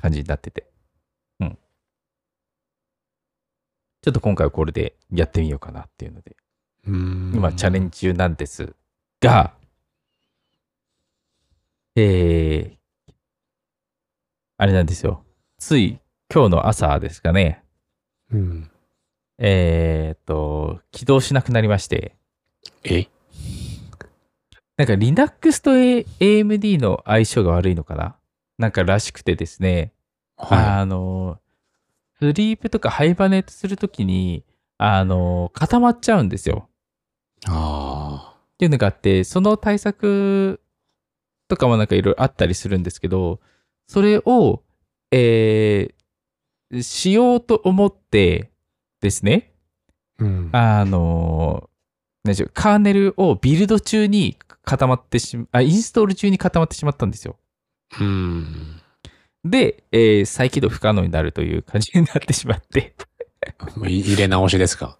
[0.00, 0.72] 感じになってて。
[1.38, 1.58] うん。
[4.00, 6.34] ちょっと今回はこれでやってみようかなっていうので、
[6.86, 8.74] 今今チャレンジ中なんです
[9.20, 9.52] が、
[11.94, 13.12] えー、
[14.56, 15.26] あれなんですよ。
[15.58, 16.00] つい
[16.32, 17.62] 今日の朝ですかね、
[18.32, 18.70] うん。
[19.36, 22.16] えーっと、起動しなくなりまして、
[22.84, 23.11] え？
[24.76, 28.16] なんか Linux と AMD の相性が悪いのかな？
[28.58, 29.92] なんからしくてですね、
[30.36, 31.38] はあの、
[32.18, 34.44] スリープとかハイバネットするときに、
[34.78, 36.68] あの、固まっちゃうんですよ。
[37.44, 37.46] い。
[37.48, 40.60] あっていうのがあって、その対策
[41.48, 43.40] とかもなんかいろいろあったりするんですけど、
[43.86, 44.62] それを、
[45.10, 46.02] えー
[46.80, 48.50] しようと思って
[49.02, 49.52] ですね、
[50.18, 50.24] あ。
[50.24, 50.48] うん。
[50.52, 51.68] あの、
[52.24, 57.36] 何でしょう、カーネルをビルド中に固まってしま、あ、インストール中に固まってしまったんですよ。
[58.00, 58.80] うん。
[59.44, 62.94] で、えー再起動不可能になるという感じになってしまって。
[63.84, 64.98] 入れ直しですか？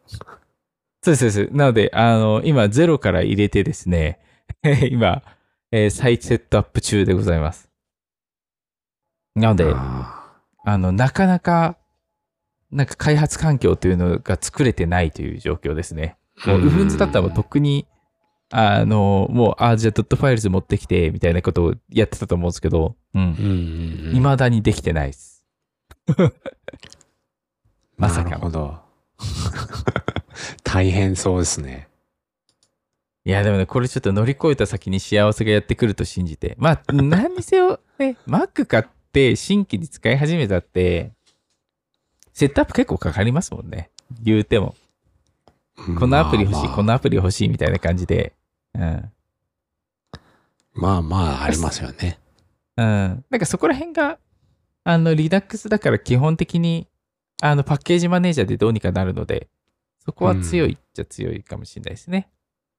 [1.05, 1.57] そうです、そうです。
[1.57, 4.19] なので、あの、今、ゼロから入れてですね、
[4.91, 5.23] 今、
[5.71, 7.69] えー再セットアップ中でございます。
[9.37, 11.79] なので、ああの、なかなか、
[12.73, 16.17] なんか開発環境というのが作れてないという状況ですね。
[16.47, 17.87] もう、うんウフンズだったらとっくに、
[18.51, 23.33] あの、もう、あ、じゃあ dotfiles 持ってきて、みたいなことをやってたと思うんですけど、うん。
[23.33, 24.13] ーうんうん。
[24.15, 25.45] 未だにできてないです。
[27.97, 28.79] まさかなるほど。
[30.65, 31.89] 大変そうですね。
[33.25, 36.57] いや、でもね、これちょっと乗り越えた先に幸せがやってくると信じて。
[36.59, 41.13] まあ、何にせよ、ね、 Mac 買って新規に使い始めたって、
[42.33, 43.91] セットアップ結構かかりますもんね。
[44.23, 44.75] 言うても。
[45.99, 48.33] このアプリ欲しい、このアプリ欲しいみたいな感じで。
[48.75, 49.11] うん。
[50.75, 52.19] まあまあ、ありますよね。
[52.77, 53.25] うん。
[53.31, 54.19] なんかそこら辺が、
[54.85, 56.89] あの、Linux だから基本的に、
[57.41, 59.49] あの、パッケージマネージャーでどうにかなるので、
[60.05, 62.29] そこは強いっちゃ強いかもしれないですね。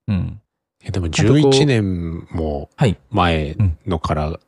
[0.07, 0.41] うん。
[0.83, 2.97] えでもとこう11年もはい。
[3.11, 4.39] 前のから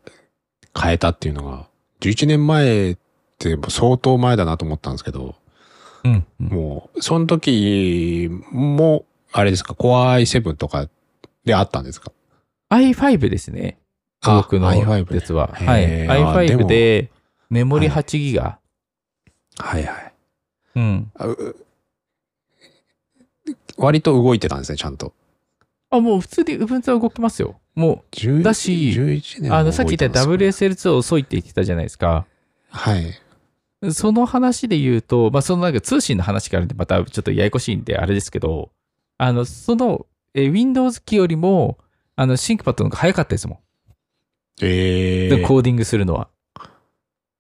[0.78, 1.70] 変えたっていうのが、
[2.02, 2.98] 11年前っ
[3.38, 5.36] て相当前だなと思ったんですけど、
[6.06, 6.26] うん。
[6.40, 10.88] うんもう、その時も、あれですか、Core i7 とか
[11.44, 12.12] であったんですか
[12.70, 13.78] ？i5 ですね。
[14.22, 15.50] あ僕の i5 でやつは。
[15.54, 16.08] はい。
[16.08, 17.12] あで i5 もで、
[17.50, 18.60] メモリはい8ギガ。
[19.58, 20.14] はいはい。
[20.76, 21.12] うん。
[21.16, 21.56] あう
[23.78, 25.14] 割と動いてたんですね、ちゃんと。
[25.90, 27.60] あ、もう普通に Ubuntu は動きますよ。
[27.76, 32.26] も10だし11年う、もあの、さっき言った動いてますか WSL2 遅いって言ってたじゃないですか。
[32.70, 33.14] はい。
[33.94, 38.72] その話で言うと、まあ、そのなんか通信の話からでまたちょっとややこしいんであれですけど、
[39.18, 41.78] あの、その、え Windows 機よりも、
[42.16, 43.58] あの、シンクパッドの方が早かったですもん。
[44.62, 46.30] ええでコーディングするのは。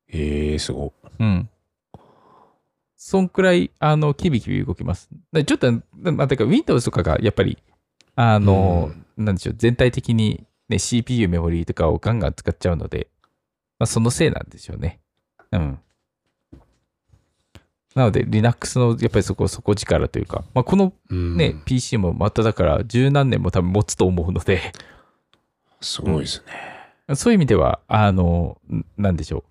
[0.10, 0.91] ええすごい。
[1.19, 1.49] うん。
[2.95, 5.10] そんくらい、あの、キビキビ動きます。
[5.31, 7.58] でちょっと、まあ、てか、Windows とかが、やっぱり、
[8.15, 13.08] あの、なんでしょう、全体的に、ね、CPU メモリーとかをガンガン使っちゃうので、
[13.77, 14.99] まあ、そのせいなんでしょうね。
[15.51, 15.79] うん。
[17.95, 24.73] なので、Linux の、やっぱりそこ、底力というか、まあ、このうんね、PC もまただから、十何年も多分持つと思うので、
[25.79, 26.43] すごいです
[27.08, 27.15] ね。
[27.15, 29.43] そういう意味では、あの、んなんでしょう。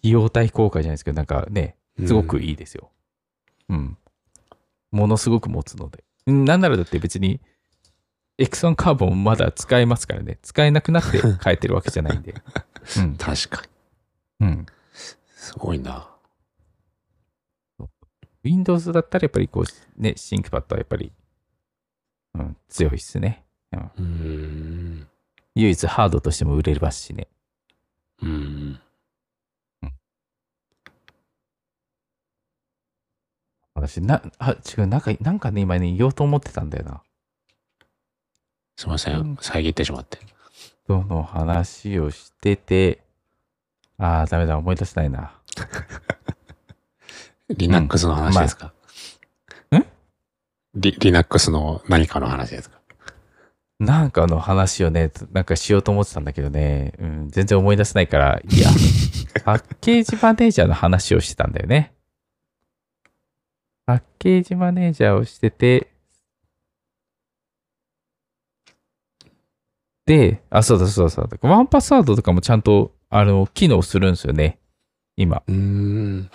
[0.00, 2.90] 費用対効果じゃないですけど、なんかね、すごくいいですよ。
[3.68, 3.98] うん。
[4.92, 6.04] ものすごく持つので。
[6.26, 7.40] うんなんならだって別に、
[8.38, 10.38] エクソンカーボンまだ使えますからね。
[10.42, 12.34] 使えなくなって変えてるわけじゃないんで。
[12.98, 13.16] うん。
[13.16, 13.62] 確か
[14.40, 14.46] に。
[14.46, 14.66] うん。
[14.92, 16.13] すごいな。
[18.44, 21.12] Windows だったらやっぱりこう、ね、シンクパッドはやっぱり、
[22.34, 23.44] うん、強いっすね。
[23.72, 25.08] うーん。
[25.54, 27.28] 唯一ハードとしても売れますしね。
[28.22, 28.80] うん。
[33.74, 37.02] 私、な、あ、違う、なんか、なんかね、今ね、言おうと思ってたんだよな。
[38.76, 39.36] すいませうんん。
[39.40, 40.18] 遮ってしまって。
[40.86, 43.02] との話をしてて、
[43.98, 45.40] ああ、ダメだ、思い出せないな。
[47.48, 48.72] Linux の話ですか、
[49.70, 49.86] まあん
[50.74, 52.80] リ ?Linux の何かの話ですか？
[53.80, 58.68] なんかの話をね、なんかしようと思ってたんだけどね、うん、全然思い出せないから、いや、
[59.44, 61.92] パッケージマネージャーの話をしてたんだよね。
[63.84, 65.90] パッケージマネージャーをしてて、
[70.06, 71.48] で、あ、そうだそうだそうだ。
[71.48, 74.58] ワンパスワードとかもちゃんと、あの、機能するんですよね。
[75.16, 75.42] 今。
[75.46, 76.30] うーん。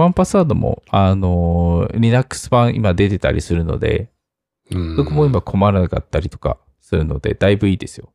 [0.00, 4.10] ワンパスワードも、あの、Linux 版今出てたりするので、
[4.70, 8.12] うんそこも今困らなかったりとかするので、だいぶいいですよ。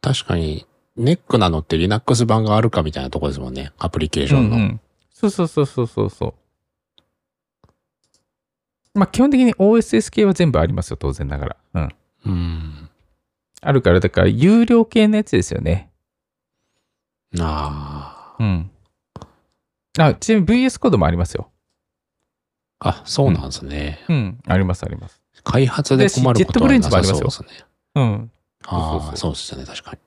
[0.00, 3.72] 確かに、ネックなのって Linux 版があるかみたいなとこですもんね。
[3.78, 4.56] アプリケーションの。
[4.56, 4.80] うんうん
[5.18, 6.34] そうそうそうそうそうそ
[8.94, 8.98] う。
[8.98, 11.56] まあ基本的に OSS 系は全部ありますよ、当然ながら。
[11.72, 11.94] うん。
[12.26, 12.90] うん。
[13.62, 15.90] あるから、だから有料系のやつですよね。
[17.40, 18.70] あうん。
[19.98, 21.50] あ、ちなみに VS コードもありますよ。
[22.80, 22.88] あ。
[22.88, 24.04] あ、そうなんですね。
[24.08, 24.38] うん。
[24.46, 25.20] あります、あります。
[25.44, 27.48] 開発で困ることはなさそうですね。
[27.94, 28.30] うん。
[28.66, 29.98] ああ、そそうですよね、確かに。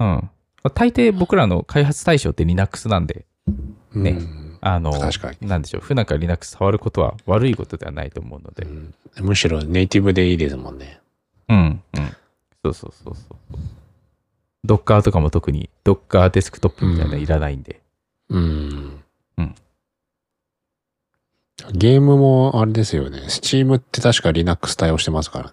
[0.00, 0.30] うん。
[0.74, 3.26] 大抵僕らの開発対象って Linux なんで、
[3.92, 5.46] ねうんあの、確かに。
[5.46, 8.64] なんでしょう、普段から Linux 触ることは悪いことではないと思うので。
[8.64, 11.00] うんむしろネイティブでいいですもんね。
[11.48, 11.82] うん。
[11.96, 12.16] うん。
[12.64, 13.22] そうそうそうそ
[13.52, 14.66] う。
[14.66, 17.80] Docker とかも特に Docker デスクトップみたいなのいらないんで。
[18.30, 18.42] うん。
[18.42, 19.03] うん
[21.72, 23.20] ゲームもあれですよね。
[23.28, 25.52] Steam って確か Linux 対応してますから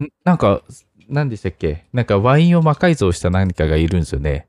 [0.00, 0.06] ね。
[0.06, 0.62] んなんか、
[1.08, 1.86] 何でしたっけ？
[1.92, 4.48] なんかワインを魔改造した何かがいるんですよね。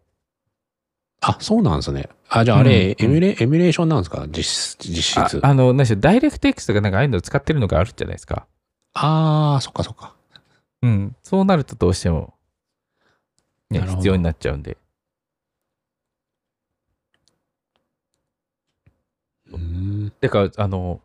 [1.22, 2.10] あ、そうなんですね。
[2.30, 4.26] あ、じゃああれ、うんエミュレ、エミュレーションなんですか？
[4.28, 5.40] 実質、実質。
[5.44, 8.48] ああの、何でしょう、ダイレクト X とかなんかああいうの使ってるのがあるじゃないですか。
[8.94, 10.16] ああ、そっかそっか。
[10.82, 11.16] うん。
[11.24, 12.36] そうなるとどうしても、
[13.70, 14.78] ね、必要になっちゃうんで。
[19.52, 19.95] うん。
[20.22, 21.02] だから、あの、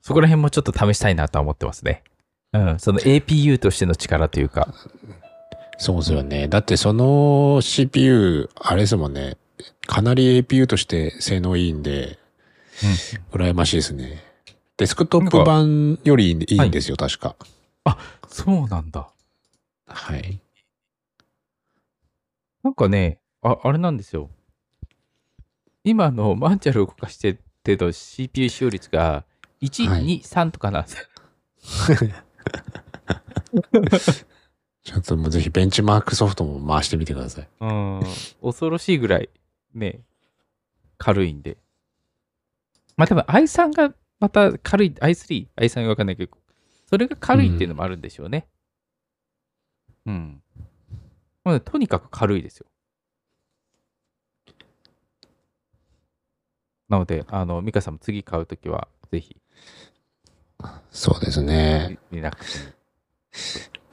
[0.00, 2.02] そこら辺もちょっと試したいなとは思ってますね。
[2.52, 2.78] うん。
[2.78, 4.74] その APU としての力というか。
[5.78, 6.48] そうですよね。
[6.48, 9.36] だってその CPU、あれですもんね。
[9.86, 12.18] かなり APU として性能いいんで、
[13.32, 14.22] 羨ましいですね。
[14.76, 17.36] デスクトップ版よりいいんですよ、確か。
[18.28, 19.08] そうなんだ。
[19.86, 20.40] はい。
[22.62, 24.30] なんかね、ああれなんですよ。
[25.84, 29.24] 今のマンチャルを動かしてての CPU 使用率が
[29.60, 31.04] 1、はい2、3とかなんですよ。
[34.82, 37.48] ちょっともうぜひベンチマークソフトも回してみてください。
[37.60, 38.00] うん。
[38.42, 39.30] 恐ろしいぐらい、
[39.74, 40.00] ね、
[40.98, 41.56] 軽いんで。
[42.96, 46.36] まあ多分 i3 がまた軽い、i3、i3 がわかんないけど、
[46.86, 48.48] それが軽いっていうのもあるんでしょうね。
[50.06, 50.42] うん。
[51.44, 52.66] まあとにかく軽いですよ。
[56.92, 59.38] なので、あの、ミカさんも次買うときは、ぜひ、
[60.90, 61.98] そうですね。
[62.10, 62.66] リラックス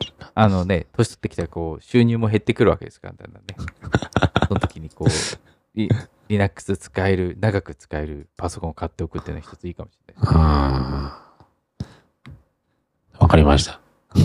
[0.01, 0.11] に。
[0.35, 3.55] あのね、年取ってきたら、こう、収入も減ってくるわけですから、だんだんね。
[4.49, 5.09] その時に、こう、
[5.75, 5.87] リ
[6.27, 10.23] リナックス使える、長く使えるパソコンを買っておくっていうのは一ついいかもしれない。
[10.35, 11.23] あ
[13.17, 13.23] あ。
[13.23, 13.79] わかりました。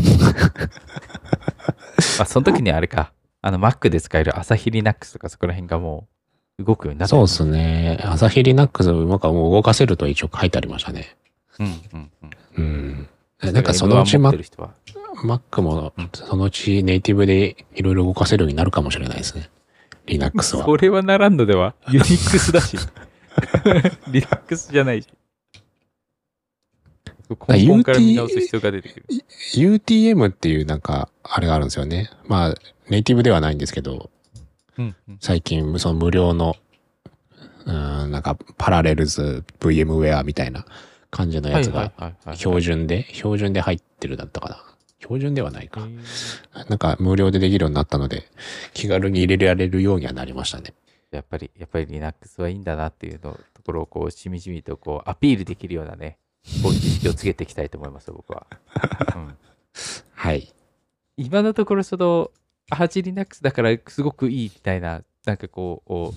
[2.19, 6.15] まあ、その時にあれか、あの、Mac で使える朝日リナックスとかそこら辺がもう
[6.59, 7.99] 動くようになっそうですね。
[8.05, 11.17] 朝日 Linux なんかもう動かせると一応書いてありましたね。
[11.59, 12.11] うんうん
[12.57, 13.09] うん。
[13.43, 13.53] うん。
[13.53, 14.31] なんかそのうち M1 持
[14.65, 14.71] っ
[15.25, 19.51] Mac もうんそのうちネイティブでいろいろ動かせるようになるかもしれないですね。
[20.07, 20.65] Linux は。
[20.65, 21.75] それはならんのでは？
[21.91, 22.77] ユニックスだし。
[24.09, 25.09] リラックスじゃないし。
[27.49, 29.07] 根本から見直す必要が出てくる。
[29.55, 32.11] UTM っていうなんかあれがあるんですよね。
[32.27, 32.55] まあ
[32.89, 34.11] ネイティブではないんですけど、
[34.79, 36.57] うんうん最近その無料の
[37.67, 40.67] うんなんかパラレルズ VMware みたいな
[41.15, 41.93] 感じのやつが
[42.35, 44.65] 標準で、標準で入ってるだったかな。
[44.99, 45.87] 標準ではないか。
[46.69, 48.25] なんか無料でできるようになったので、
[48.73, 50.75] 気軽に入れられるようにはなりましたね。
[51.13, 56.19] やっぱり、やっぱり Linux はいいんだなっていうのところをこう、しみじみとこう、アピールできるようなね、
[56.63, 58.47] こう、知識をつけていきたいと思いますよ、僕は。
[59.15, 59.37] うん、
[60.13, 60.53] はい。
[61.17, 62.31] 今のところ、その、
[62.75, 66.15] アーチ Linux だからすごくいいみたいな、なんかこう、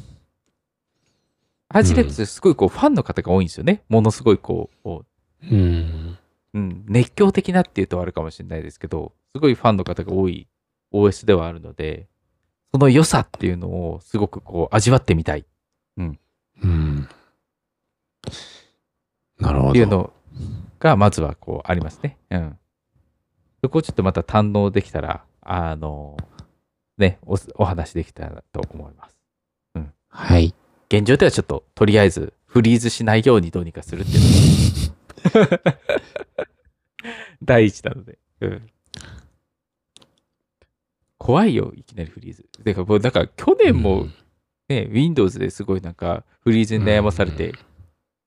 [1.69, 3.83] アーチ Linux すごいこう、ファンの方が多いんですよね。
[3.89, 5.05] ものすごいこう、こ
[5.43, 6.17] うん。
[6.53, 10.47] ううん、熱狂的なっていうとあるかもしれないですけど、すごいファンの方が多い
[10.91, 12.07] OS ではあるので、
[12.71, 15.45] その良さっていうのをすごくこう、味わってみたい。
[15.97, 16.19] うん。
[19.39, 19.69] なるほど。
[19.69, 20.13] っていうの
[20.79, 22.17] が、まずはこう、ありますね。
[22.31, 22.57] うん。
[23.63, 26.17] そこをちょっとまた堪能できたら、あの、
[26.97, 29.17] ね、おお話できたらと思います。
[30.09, 30.53] はい。
[30.89, 34.19] 現状ではちょっと、とりあえず、フリーズしないようにどうにかするっていう
[35.35, 35.77] のが
[37.43, 38.17] 第一なので。
[38.41, 38.69] うん。
[41.17, 42.43] 怖いよ、いきなりフリーズ。
[42.63, 44.07] てか、なんか、去年も
[44.69, 47.53] ね、Windows ですごいなんか、フリーズに悩まされて、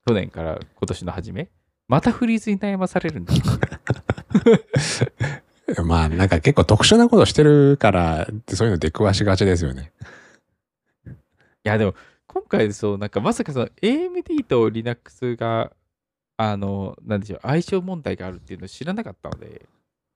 [0.07, 1.51] 去年から今年の初め、
[1.89, 3.35] またフリーズに悩まされるんだ。
[5.79, 9.93] う んまあ、なんか結構特殊なことしてるから、そういうの出くわしがちですよね。
[11.07, 11.11] い
[11.65, 11.95] や、でも、
[12.27, 15.73] 今回そう、なんかまさかその AMD と Linux が
[16.43, 19.67] あの、なんでしょう、相性問題があるっていうのを知らなかったので、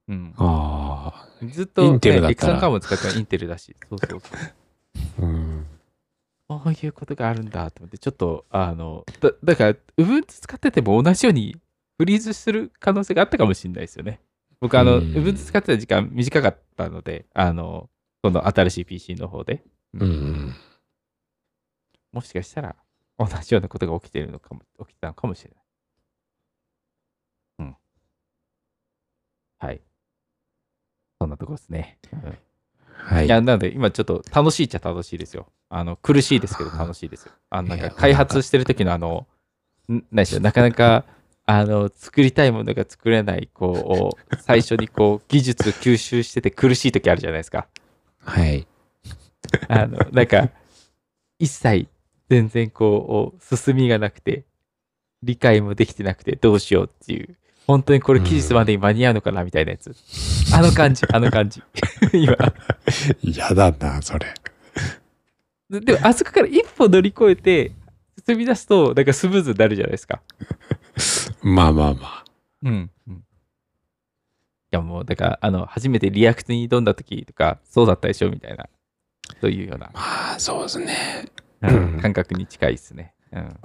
[0.08, 0.34] うん。
[0.38, 4.38] あずっと、インテルだね、ったら X3 カーボン使ってるのはインテルだし、そうそうそう。
[4.38, 4.52] あ。
[5.22, 5.66] うん。
[6.48, 11.56] こういうことがあるんだと思って、ちょっと、あの、だだから、Ubuntu 使ってても同じように
[11.98, 14.18] フリーズする可能性があったかもしれないですよね。
[14.64, 17.90] 僕、あの、うん Ubuntu 使ってた時間短かったので、あの、
[18.22, 19.62] この新しい PC の方で、
[19.92, 20.54] うん。
[22.10, 22.74] もしかしたら
[23.18, 25.64] 同じようなことが起きているのかも、起きてたのかもしれない。
[27.58, 27.76] うん。
[29.58, 29.82] はい。
[31.20, 31.98] そんなところですね。
[32.10, 32.38] うん
[32.96, 33.28] はいい。
[33.28, 35.52] や、なので、今ちょっと楽しいっちゃ楽しいですよ。
[35.68, 37.32] あの、苦しいですけど楽しいですよ。
[37.50, 39.26] あの、なんか開発してる時のあの、
[39.92, 41.04] ん何でしなかなか、
[41.46, 47.66] あの、作りたいものが作れない、こう、最初にこう、技術吸収してて苦しい時あるじゃないですか。
[48.18, 48.66] はい。
[49.68, 50.50] あの、なんか、
[51.38, 51.86] 一切
[52.30, 54.44] 全然こう、進みがなくて、
[55.22, 57.36] 理解もできてなくてどうしようっていう、
[57.66, 59.94] 本当にこれ期日までに間に合うのかなみたいなやつ。
[60.54, 61.62] あの感じ、あの感じ。
[62.12, 62.36] 今。
[63.20, 64.34] 嫌だな、それ。
[65.70, 67.72] ででも、あそこから一歩乗り越えて、
[68.26, 70.22] 進み出すと、なんかスムーズになるじゃないですか。
[71.44, 72.24] まあまあまあ。
[72.62, 72.90] うん。
[73.06, 73.20] うん、い
[74.70, 78.66] や、もう、だから、あの、初めて React に挑んだ時とか、そうだったでしょみたいな、
[79.42, 81.26] そういうような、まあ、そうですね。
[81.62, 83.14] うんうん感覚に近いですね。
[83.32, 83.56] うん。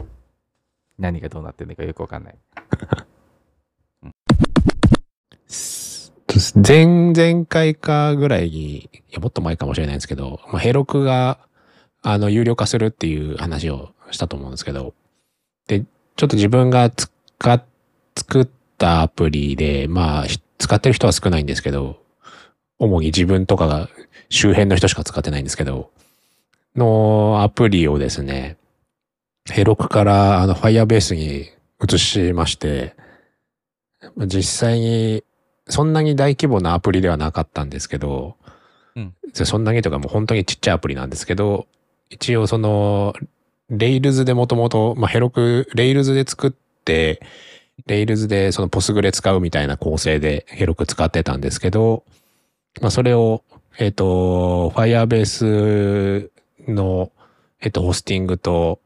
[0.97, 2.35] 何がどうなってるのかよくわかんない。
[6.55, 11.39] 前々回かぐらいに、いや、もっと前かもしれないんですけど、まあ、ヘロクが、
[12.01, 14.93] あの、有料化するっていう話をしたと思うんですけど、
[15.67, 15.81] で、
[16.15, 17.11] ちょっと自分が使っ、
[18.17, 22.01] 作ったアプリで、まあ、ひ使ってる人は少ないんですけど、
[22.77, 23.89] 主に自分とかが
[24.29, 25.91] 周辺の人しか使ってないんですけど、
[26.75, 28.57] のアプリをですね、
[29.49, 31.49] ヘロクからあの Firebase に
[31.83, 32.95] 移しまして、
[34.15, 35.23] まあ実際に
[35.69, 38.35] そんなに大規模なアプリではなかったんですけど、
[38.95, 39.13] うん。
[39.33, 41.67] そんなにとかもう本当にちっちゃいアプリなんですけど、
[42.09, 43.13] 一応その、
[43.69, 46.57] レイルズでもともと、まあ、ヘロク、レイルズで作って、
[47.87, 52.03] レイルズでそのポスグレ使うみたいな構成でヘロク使ってたんですけど、
[52.81, 53.43] まあ、それを、
[53.77, 56.29] えっ、と、Firebase
[56.67, 57.11] の、
[57.61, 58.79] えっ、と、ホスティングと、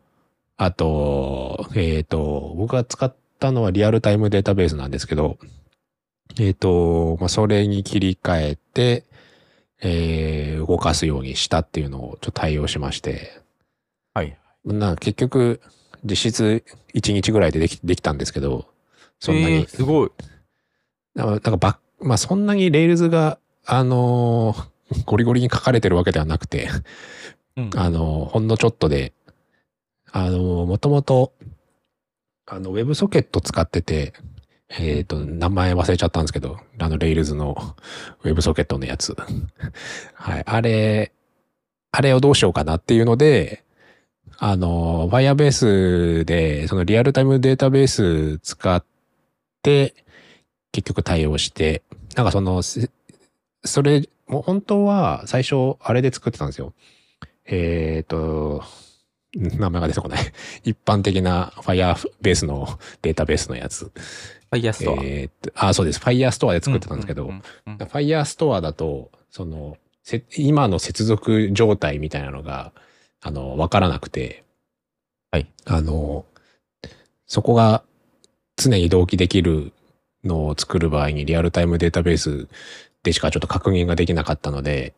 [0.58, 5.38] あと、えっ、と、僕が使ったのはリアルタイムデータベースなんですけど、
[6.40, 9.04] えっ、と、まあ、それに切り替えて、
[9.82, 13.42] えー動かすようにしたっていうのをちょっと対応しまして、
[14.14, 14.38] はい。
[14.66, 15.62] な結局、
[16.04, 18.68] 実質1日ぐらいでできできたんですけど、
[19.20, 20.12] そんなに、えーすごい。
[21.16, 24.74] なんかバッまあそんなに Rails が、あのー
[25.06, 26.70] ゴリゴリに書かれてるわけではなくて、
[27.58, 29.14] うんあのーほんのちょっとで、
[30.12, 31.34] あのーもともと、
[32.46, 34.14] あの、 WebSocket 使ってて、
[34.70, 37.76] えっ、と、名前忘れちゃったんですけど、あの、 Rails の
[38.24, 39.16] WebSocket のやつ。
[40.14, 40.44] はい。
[40.46, 41.14] あれ、
[41.92, 43.64] あれをどうしようかなっていうので、
[44.46, 48.84] あの、Firebase で、そのリアルタイムデータベース使っ
[49.62, 49.96] て、
[50.74, 51.82] 結局対応して、
[52.18, 52.90] なんかその、せ
[53.64, 56.74] それ、もう本当は最初あれで作ってたんですよ。
[57.46, 58.66] えっ、と、
[59.34, 60.20] 名前が出てこない。
[60.66, 62.68] 一般的な Firebase の
[63.02, 63.86] データベースのやつ。
[63.86, 64.96] ファイヤーストア。
[65.06, 66.02] えーっと、あ、そうです。
[66.02, 67.36] Firestore で作ってたんですけど、うんうん
[67.68, 72.74] うんうん Firestore だと、その、せ今の接続状態みたいなのが、
[73.24, 74.44] あの、わからなくて、
[75.32, 75.48] はい。
[75.66, 76.26] あの、
[77.26, 77.84] そこが
[78.58, 79.74] 常に同期できる
[80.24, 82.48] のを作る場合にリアルタイムデータベース
[83.02, 84.94] でしかちょっと確認ができなかったので、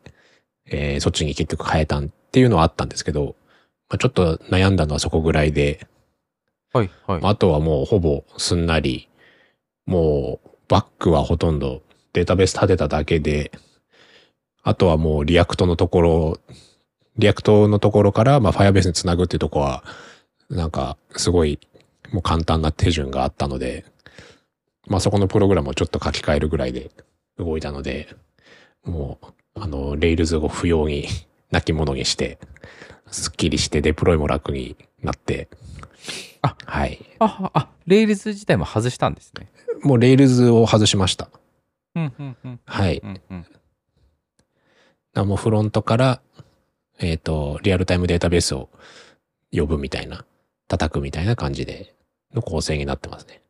[0.65, 3.35] えーそっちに結局変えたんっていうのはあったんですけど、
[3.89, 5.87] まあ、ちょっと悩んだのはそこぐらいで、
[6.73, 7.19] はい、はい。
[7.23, 9.07] あとはもうほぼすんなり、
[9.85, 13.51] もうバックはほとんどデータベース立てただけで、
[14.63, 16.39] あとはもう React のところ、
[17.17, 19.83] React のところからまあ Firebase につなぐっていうところは、
[20.49, 21.59] なんかすごい
[22.11, 23.85] もう簡単な手順があったので、
[24.87, 26.91] まあそこのプログラムをちょっと書き換えるぐらいで
[27.37, 28.15] 動いたので、
[28.83, 31.07] もうあの、 Rails を不要に
[31.49, 32.37] なきものにして、
[33.09, 35.47] スッキリしてデプロイも楽になって、
[36.41, 36.99] あはい。
[37.19, 39.49] あ、あ、 Rails 自体も外したんですね。
[39.81, 41.29] もう Rails を外しました。
[41.95, 42.59] うん、うん、うん。
[42.65, 42.97] はい。
[42.97, 43.45] うん、うん。
[45.15, 46.21] あもうフロントから、
[46.99, 48.69] えっ、と、 Realtime Database を
[49.51, 50.25] 呼ぶみたいな、
[50.67, 51.93] 叩くみたいな感じで、
[52.33, 53.41] の構成になってますね。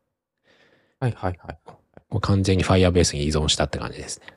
[1.00, 1.58] はい、はい、はい。
[2.10, 4.28] もう完全に Firebase に依存したって感じですね。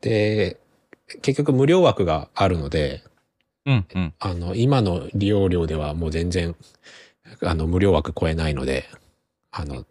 [0.00, 0.60] で、
[1.22, 3.02] 結局無料枠があるので、
[3.64, 4.14] うん、うん。
[4.18, 6.56] あの、今の利用量ではもう全然、
[7.42, 8.84] あの、無料枠超えないので、
[9.50, 9.84] あの、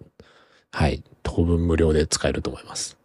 [0.71, 2.97] はい、当分無料で使えると思います。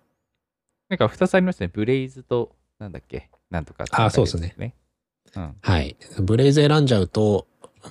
[0.89, 1.71] なんか2つありましたね。
[1.73, 4.75] ブレイズと、なんだっけ、なんとかってあそうですねね。
[5.37, 5.55] うん。
[5.61, 5.97] はい。
[6.19, 7.47] ブレイズ選んじゃうと、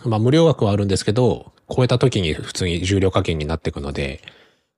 [0.05, 4.21] まあ無料枠はあるんですけど、超えた時に普通に重量課金になっていくので、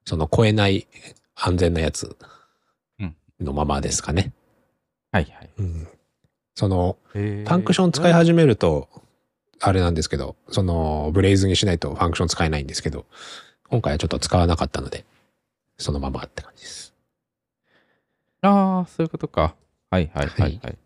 [0.05, 0.87] その超えない
[1.35, 2.15] 安全なやつ
[2.99, 4.33] うんのままですかね。
[5.11, 5.49] はいはい。
[5.57, 5.87] うん。
[6.55, 8.89] その、フファンクション使い始めると、
[9.59, 13.05] あれなんですけど、その、ブレイズにしないとファンクション使えないんですけど、
[13.69, 15.05] 今回はちょっと使わなかったので、
[15.77, 16.93] そのままって感じです。
[18.41, 19.55] ああ、そういうことか。
[19.89, 20.77] はいはいはいはい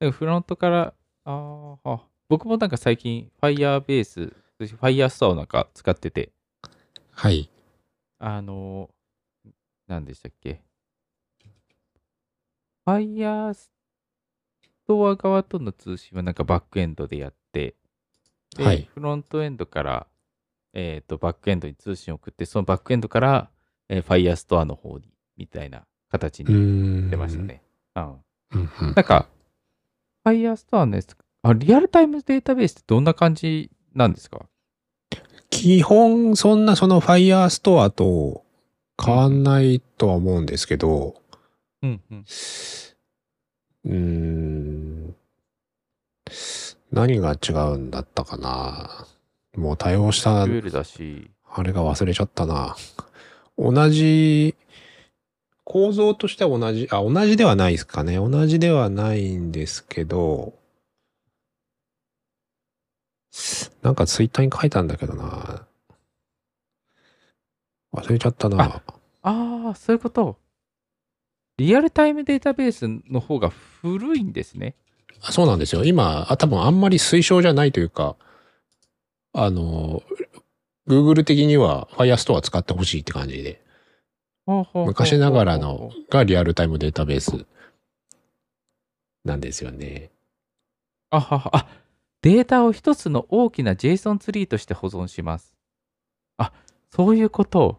[0.00, 0.10] はい。
[0.10, 0.94] フロントから、
[1.30, 2.00] あーあ、
[2.30, 6.32] 僕もなんか最近、Firebase、Firestore なんか使ってて、
[7.12, 7.50] はい。
[8.18, 9.50] あのー、
[9.88, 10.62] 何でしたっけ。
[12.86, 13.66] Firestore
[15.16, 17.74] 側との通信はなんかバックエンドでやって、
[18.56, 20.06] ではいフロントエンドから、
[20.72, 23.50] えっ、と、バックエンドに通信を送って、そのバックエンドから、
[23.90, 26.42] えー、Firestore の方に、みたいな形。
[26.42, 27.42] に出ました。
[27.42, 27.62] ね。
[27.96, 28.02] うん。
[28.04, 28.94] うんうん
[30.32, 34.46] なんか、Firestore のやつ、あ、リアルタイムデータベースってどんな感じなんですか？
[35.50, 38.44] 基本、そんなその Firestore と
[39.02, 41.14] 変わんないとは思うんですけど、
[41.82, 42.24] うんうん。
[43.84, 45.14] うーん。
[46.90, 49.06] 何が違うんだったかな。
[49.56, 52.76] もう多用した、ルールだし、あれが忘れちゃったな。
[53.56, 54.54] 同じ、
[55.68, 58.16] 構造としては同じ、あ、同じではないですかね。
[58.16, 60.54] 同じではないんですけど、
[63.82, 65.66] なんかツイッターに書いたんだけどな。
[67.92, 68.64] 忘れちゃったな。
[68.64, 68.82] あ
[69.20, 70.38] ああ、そういうこと。
[71.58, 74.74] リアルタイムデータベースの方が古いんですね。
[75.20, 75.84] あそうなんですよ。
[75.84, 78.16] 今、あ多分あんまり推奨じゃないというか、
[79.34, 80.02] あの、
[80.88, 83.67] Google 的には Firestore 使ってほしいって感じで、
[84.74, 87.44] 昔ながらのがリアルタイムデータベース
[89.24, 90.10] なんですよね。
[91.10, 91.68] あはは、あ、
[92.22, 95.54] データを一つの大きな JSON ツリーとして保存します。
[96.38, 96.52] あ、
[96.90, 97.78] そういうこと。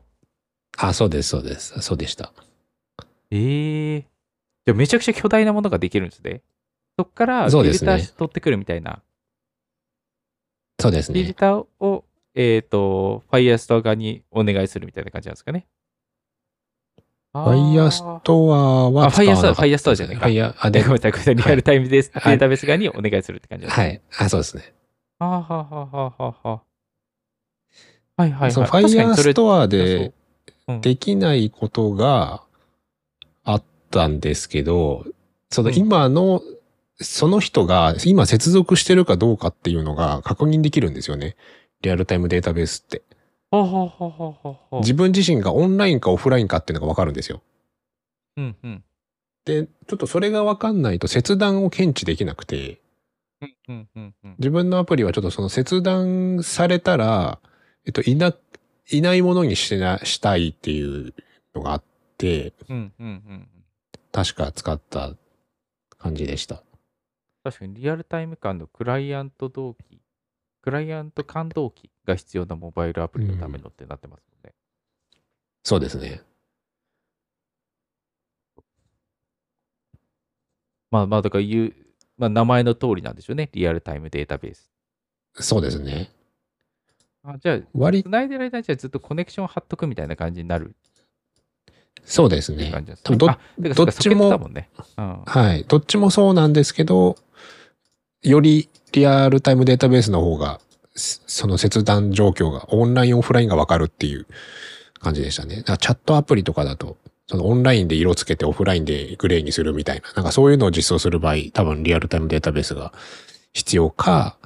[0.78, 1.80] あ、そうです、そうです。
[1.82, 2.34] そうでした。
[3.32, 6.42] ええじゃあめちゃくちゃ巨大なものができるんですね。
[6.98, 9.02] そっからフィルター取ってくるみたいな。
[10.80, 11.20] そうですね。
[11.20, 12.06] フィルターを、
[12.36, 15.66] えっ、と、Firestore 側にお願いするみたいな感じなんですかね。
[17.34, 18.32] あー Firestore
[18.92, 23.84] はあ使わなかった Firestore Firestore じゃないか Fire- あ、で、でごめんなさい、ごめんなさいリアルタイムデーはいデータベース側にお願いするって感じですね。
[23.86, 24.02] はい。
[24.20, 24.74] あ、そうですね。
[25.20, 26.62] はあ、はあはあはあはあは
[28.18, 28.52] あ、はいはいはい。
[28.52, 30.14] その確かにそれ Firestore で
[30.68, 32.44] うんできないことが
[33.44, 35.06] あったんですけど、
[35.50, 36.42] そのうん今の、
[37.02, 41.36] その人が今接続してるかどうかっていうのが確認できるんですよね。
[41.82, 43.04] リアルタイムデータベースって。
[43.52, 47.42] 自分自身がオンラインかオフラインかっていうのがわかるんですよ。
[48.38, 48.84] うんうん。
[49.46, 52.82] で、ちょっとそれがわかんないと切断を検知できなくて。
[54.38, 57.40] 自分のアプリはちょっとその切断されたら、
[57.86, 58.34] えっと、いな、
[58.92, 61.14] いないものにしな、したいっていう
[61.56, 61.84] のがあっ
[62.18, 62.54] て。
[64.12, 65.16] 確か使った
[65.98, 66.64] 感じでした。
[67.44, 70.02] 確かにリアルタイム間のクライアント同期、
[70.62, 74.54] クライアント間同期が必要なモバイルアプリのためのってなってますもんね。
[75.64, 76.22] そうですね。
[80.92, 81.74] まあまあ、だから言う、
[82.18, 83.50] まあ名前の通りなんでしょうね。
[83.54, 84.72] リアルタイムデータベース。
[85.36, 86.10] そうですね。
[87.24, 90.76] あじゃあ、割、繋いでる間にじゃあずっとコネクション貼っとくみたいな感じになる
[92.04, 92.86] そうですね感。
[92.86, 93.28] じですどど
[93.84, 94.70] っちももんね。
[94.98, 95.22] うん。
[95.26, 95.64] はい。
[95.66, 97.16] どっちもそうなんですけど、
[98.24, 100.60] よりリアルタイムデータベースの方が、
[100.96, 104.28] その切断状況が、オンライン、オフラインがわかるっていう
[105.00, 105.58] 感じでしたね。
[105.58, 112.92] だからチャットアプリとかだと、そのオンラインで色つけてオフラインでグレーにするみたいな、なんかそういうのを実装する場合、多分リアルタイムデータベースが
[113.54, 114.38] 必要か、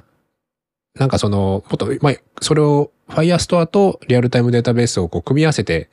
[0.98, 5.90] なんかその、もっと、まあ、それを Firestore とリアルタイムデータベースをこう組み合わせて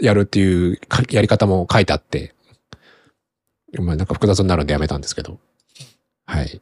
[0.00, 0.78] やるっていう
[1.10, 2.34] やり方も書いてあって、
[3.78, 5.38] まあなんか複雑になるんでやめたんですけど。
[6.26, 6.60] はい。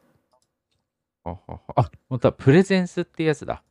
[1.26, 3.64] はははあ、本当はプレゼンスってやつだ。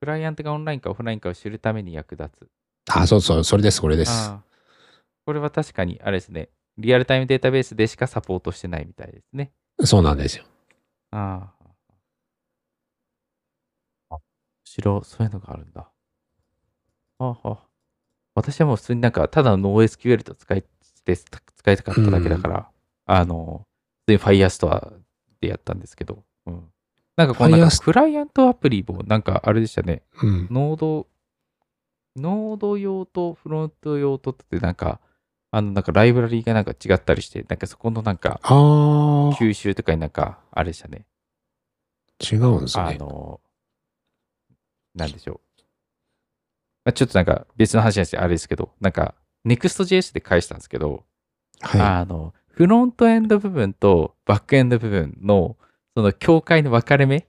[0.00, 2.48] クライアントがオンラインかオフラインかを知るために役立つ。
[2.90, 4.10] あ、そうそう、それです、これです。
[4.10, 4.48] ああ
[5.24, 6.48] これは確かに、あれですね。
[6.78, 9.52] リアルタイムデータベースでしかサポートしてないみたいですね。
[9.84, 10.44] そうなんですよ。
[11.10, 11.64] ああ。
[14.10, 14.20] あ、面
[14.64, 15.04] 白い。
[15.04, 15.90] そういうのがあるんだ。
[17.18, 17.58] はあはあ、
[18.34, 20.62] 私はもう普通になんか、ただの NoSQL と使い
[21.04, 22.70] て使いたかっただけだから、
[23.06, 23.66] あの、
[24.06, 24.92] 普通に Firestore
[25.40, 26.72] でやったんですけど、うん。
[27.16, 30.02] なんかこうなんか Firest- クライアントアプリもなんかあれでしたね。
[30.22, 30.48] うん。
[30.50, 31.06] ノード
[32.16, 35.00] ノード用とフロント用とってなんか、
[35.50, 41.06] あの、なんかライブラリーがなんか違ったりして、なんかそこのなんか、吸収とかになんか、あれでしたね。
[42.20, 42.82] 違うんですね。
[42.82, 43.40] あの、
[44.94, 45.40] なんでしょう。
[46.84, 49.14] まあ、ちょっとなんか別の話なんですよあれですけど、なんか
[49.46, 51.04] Next.js で返したんですけど、
[51.60, 55.56] はあの、フロントエンド部分とバックエンド部分の、
[55.98, 57.24] その境界の分かれ目い。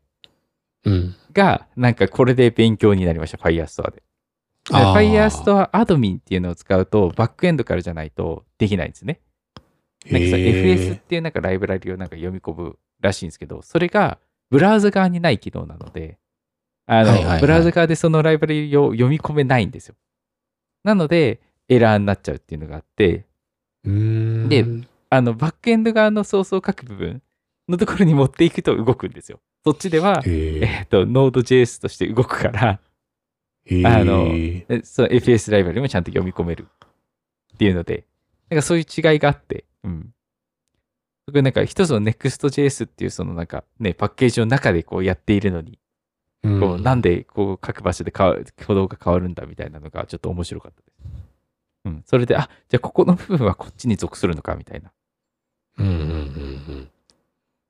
[0.86, 1.15] うん。
[1.34, 3.95] が、なんかこれで勉強になりました、Firestore で。
[3.95, 4.03] で
[4.74, 9.22] あー Firestore アドミンっていうのを使うと、バックエンドからじゃないとできないんですね。
[10.11, 14.20] なんかさ、FS っていうなんかライブラリをなんか読み込むらしいんですけど、それが
[14.51, 16.20] ブラウザ側にない機能なので、
[16.86, 19.95] あの、はいはいはいブラウザ側でそのライブラリを読み込めないんですよ。
[20.84, 21.39] なので、
[21.70, 23.26] エラーになっちゃうっていうのがあって、
[23.84, 23.91] うー
[24.45, 24.47] ん。
[24.47, 24.63] で
[25.09, 27.24] あの、バックエンド側のソースを書く部分
[27.70, 29.39] のところに持っていくと動くんですよ。
[29.63, 32.80] そっちでは、へえっ、と、Node.js として動くから、
[33.65, 33.86] え。
[33.86, 34.26] あの
[34.84, 36.67] その FS ライブラリもちゃんと読み込める
[37.53, 38.05] っていうので、
[38.49, 40.13] なんかそういう違いがあって、うん。
[41.28, 51.30] そこでなんか一つの Next.js っていうそのなんかね、パッケージの中でこうやっているのに、ーこうなんでこう各場所で変わ挙動が変わるんだみたいなのがちょっと面白かったです。
[51.86, 52.03] うん。
[52.05, 54.91] それで、あ、じゃあここの部分はこっちに属するのかみたいな。
[55.78, 56.89] うんうんうんうん。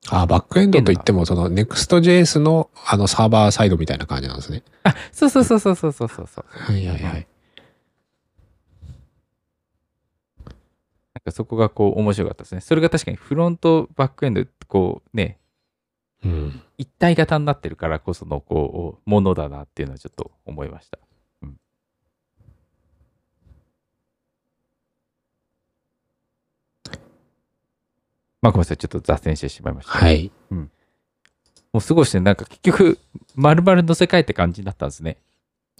[0.08, 4.64] あ、バックエンドといっても、その Next.js のあのサーバーサイドみたいな感じなんですね。
[4.84, 6.46] あ、そうそうそうそうそうそうそうそう。
[6.50, 7.28] はいはいはい。
[11.14, 12.62] なんかそこがこう面白かったですね。
[12.62, 15.38] それが確かにフロント、バックエンド、こうね、
[16.24, 16.62] うん。
[16.78, 20.98] 一体型になってるからこそのこう、ものだなっていうのはちょっと思いました。
[28.42, 29.92] まあごめんなさい、ちょっと脱線してしまいました。
[29.92, 30.32] はい。
[31.72, 32.22] もうすごいですね。
[32.22, 32.98] なんか結局、
[33.36, 35.18] 丸々乗せ替えって感じになったんですね。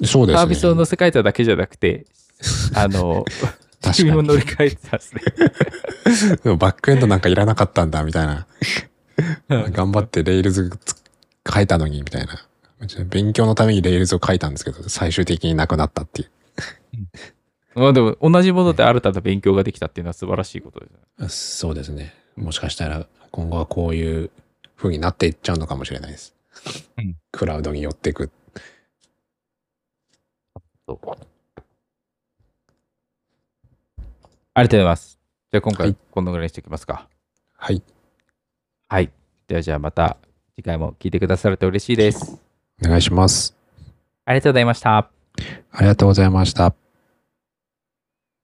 [0.04, 0.38] そうですね。
[0.40, 2.06] サービスを乗せ替えただけじゃなくて、
[2.76, 3.26] あの、
[3.92, 5.22] 仕組みも乗り換えてたんですね。
[6.44, 8.48] でもバックエンドなんかいらなかったんだ、みたいな。
[9.50, 10.70] 頑張ってレイルズ
[11.52, 12.46] 書いたのに、みたいな。
[13.06, 16.30] 勉強のためにレイルズを書いたんですけど、最終的になくなったっていう。
[17.76, 21.30] まあでも同じもので新たな勉強ができたっていうのは素晴らしいことですね。
[21.30, 22.14] そうですね。
[22.36, 24.32] もしかしたら今後はこういう
[24.76, 26.36] 風になっていっちゃうのかもしれないです。
[26.98, 28.32] うんクラウドに寄っていく。
[34.54, 35.20] ありがとうございます。
[35.52, 37.08] じゃあ今回はいこのぐらいにしておきますか。
[37.56, 37.82] はい。
[38.88, 39.12] はい。
[39.48, 40.18] ではじゃあまた
[40.56, 42.42] 次回も聞いてくださると嬉しいです。
[42.84, 43.56] お願いします。
[44.26, 44.98] ありがとうございました。
[44.98, 46.89] ありがとうございました。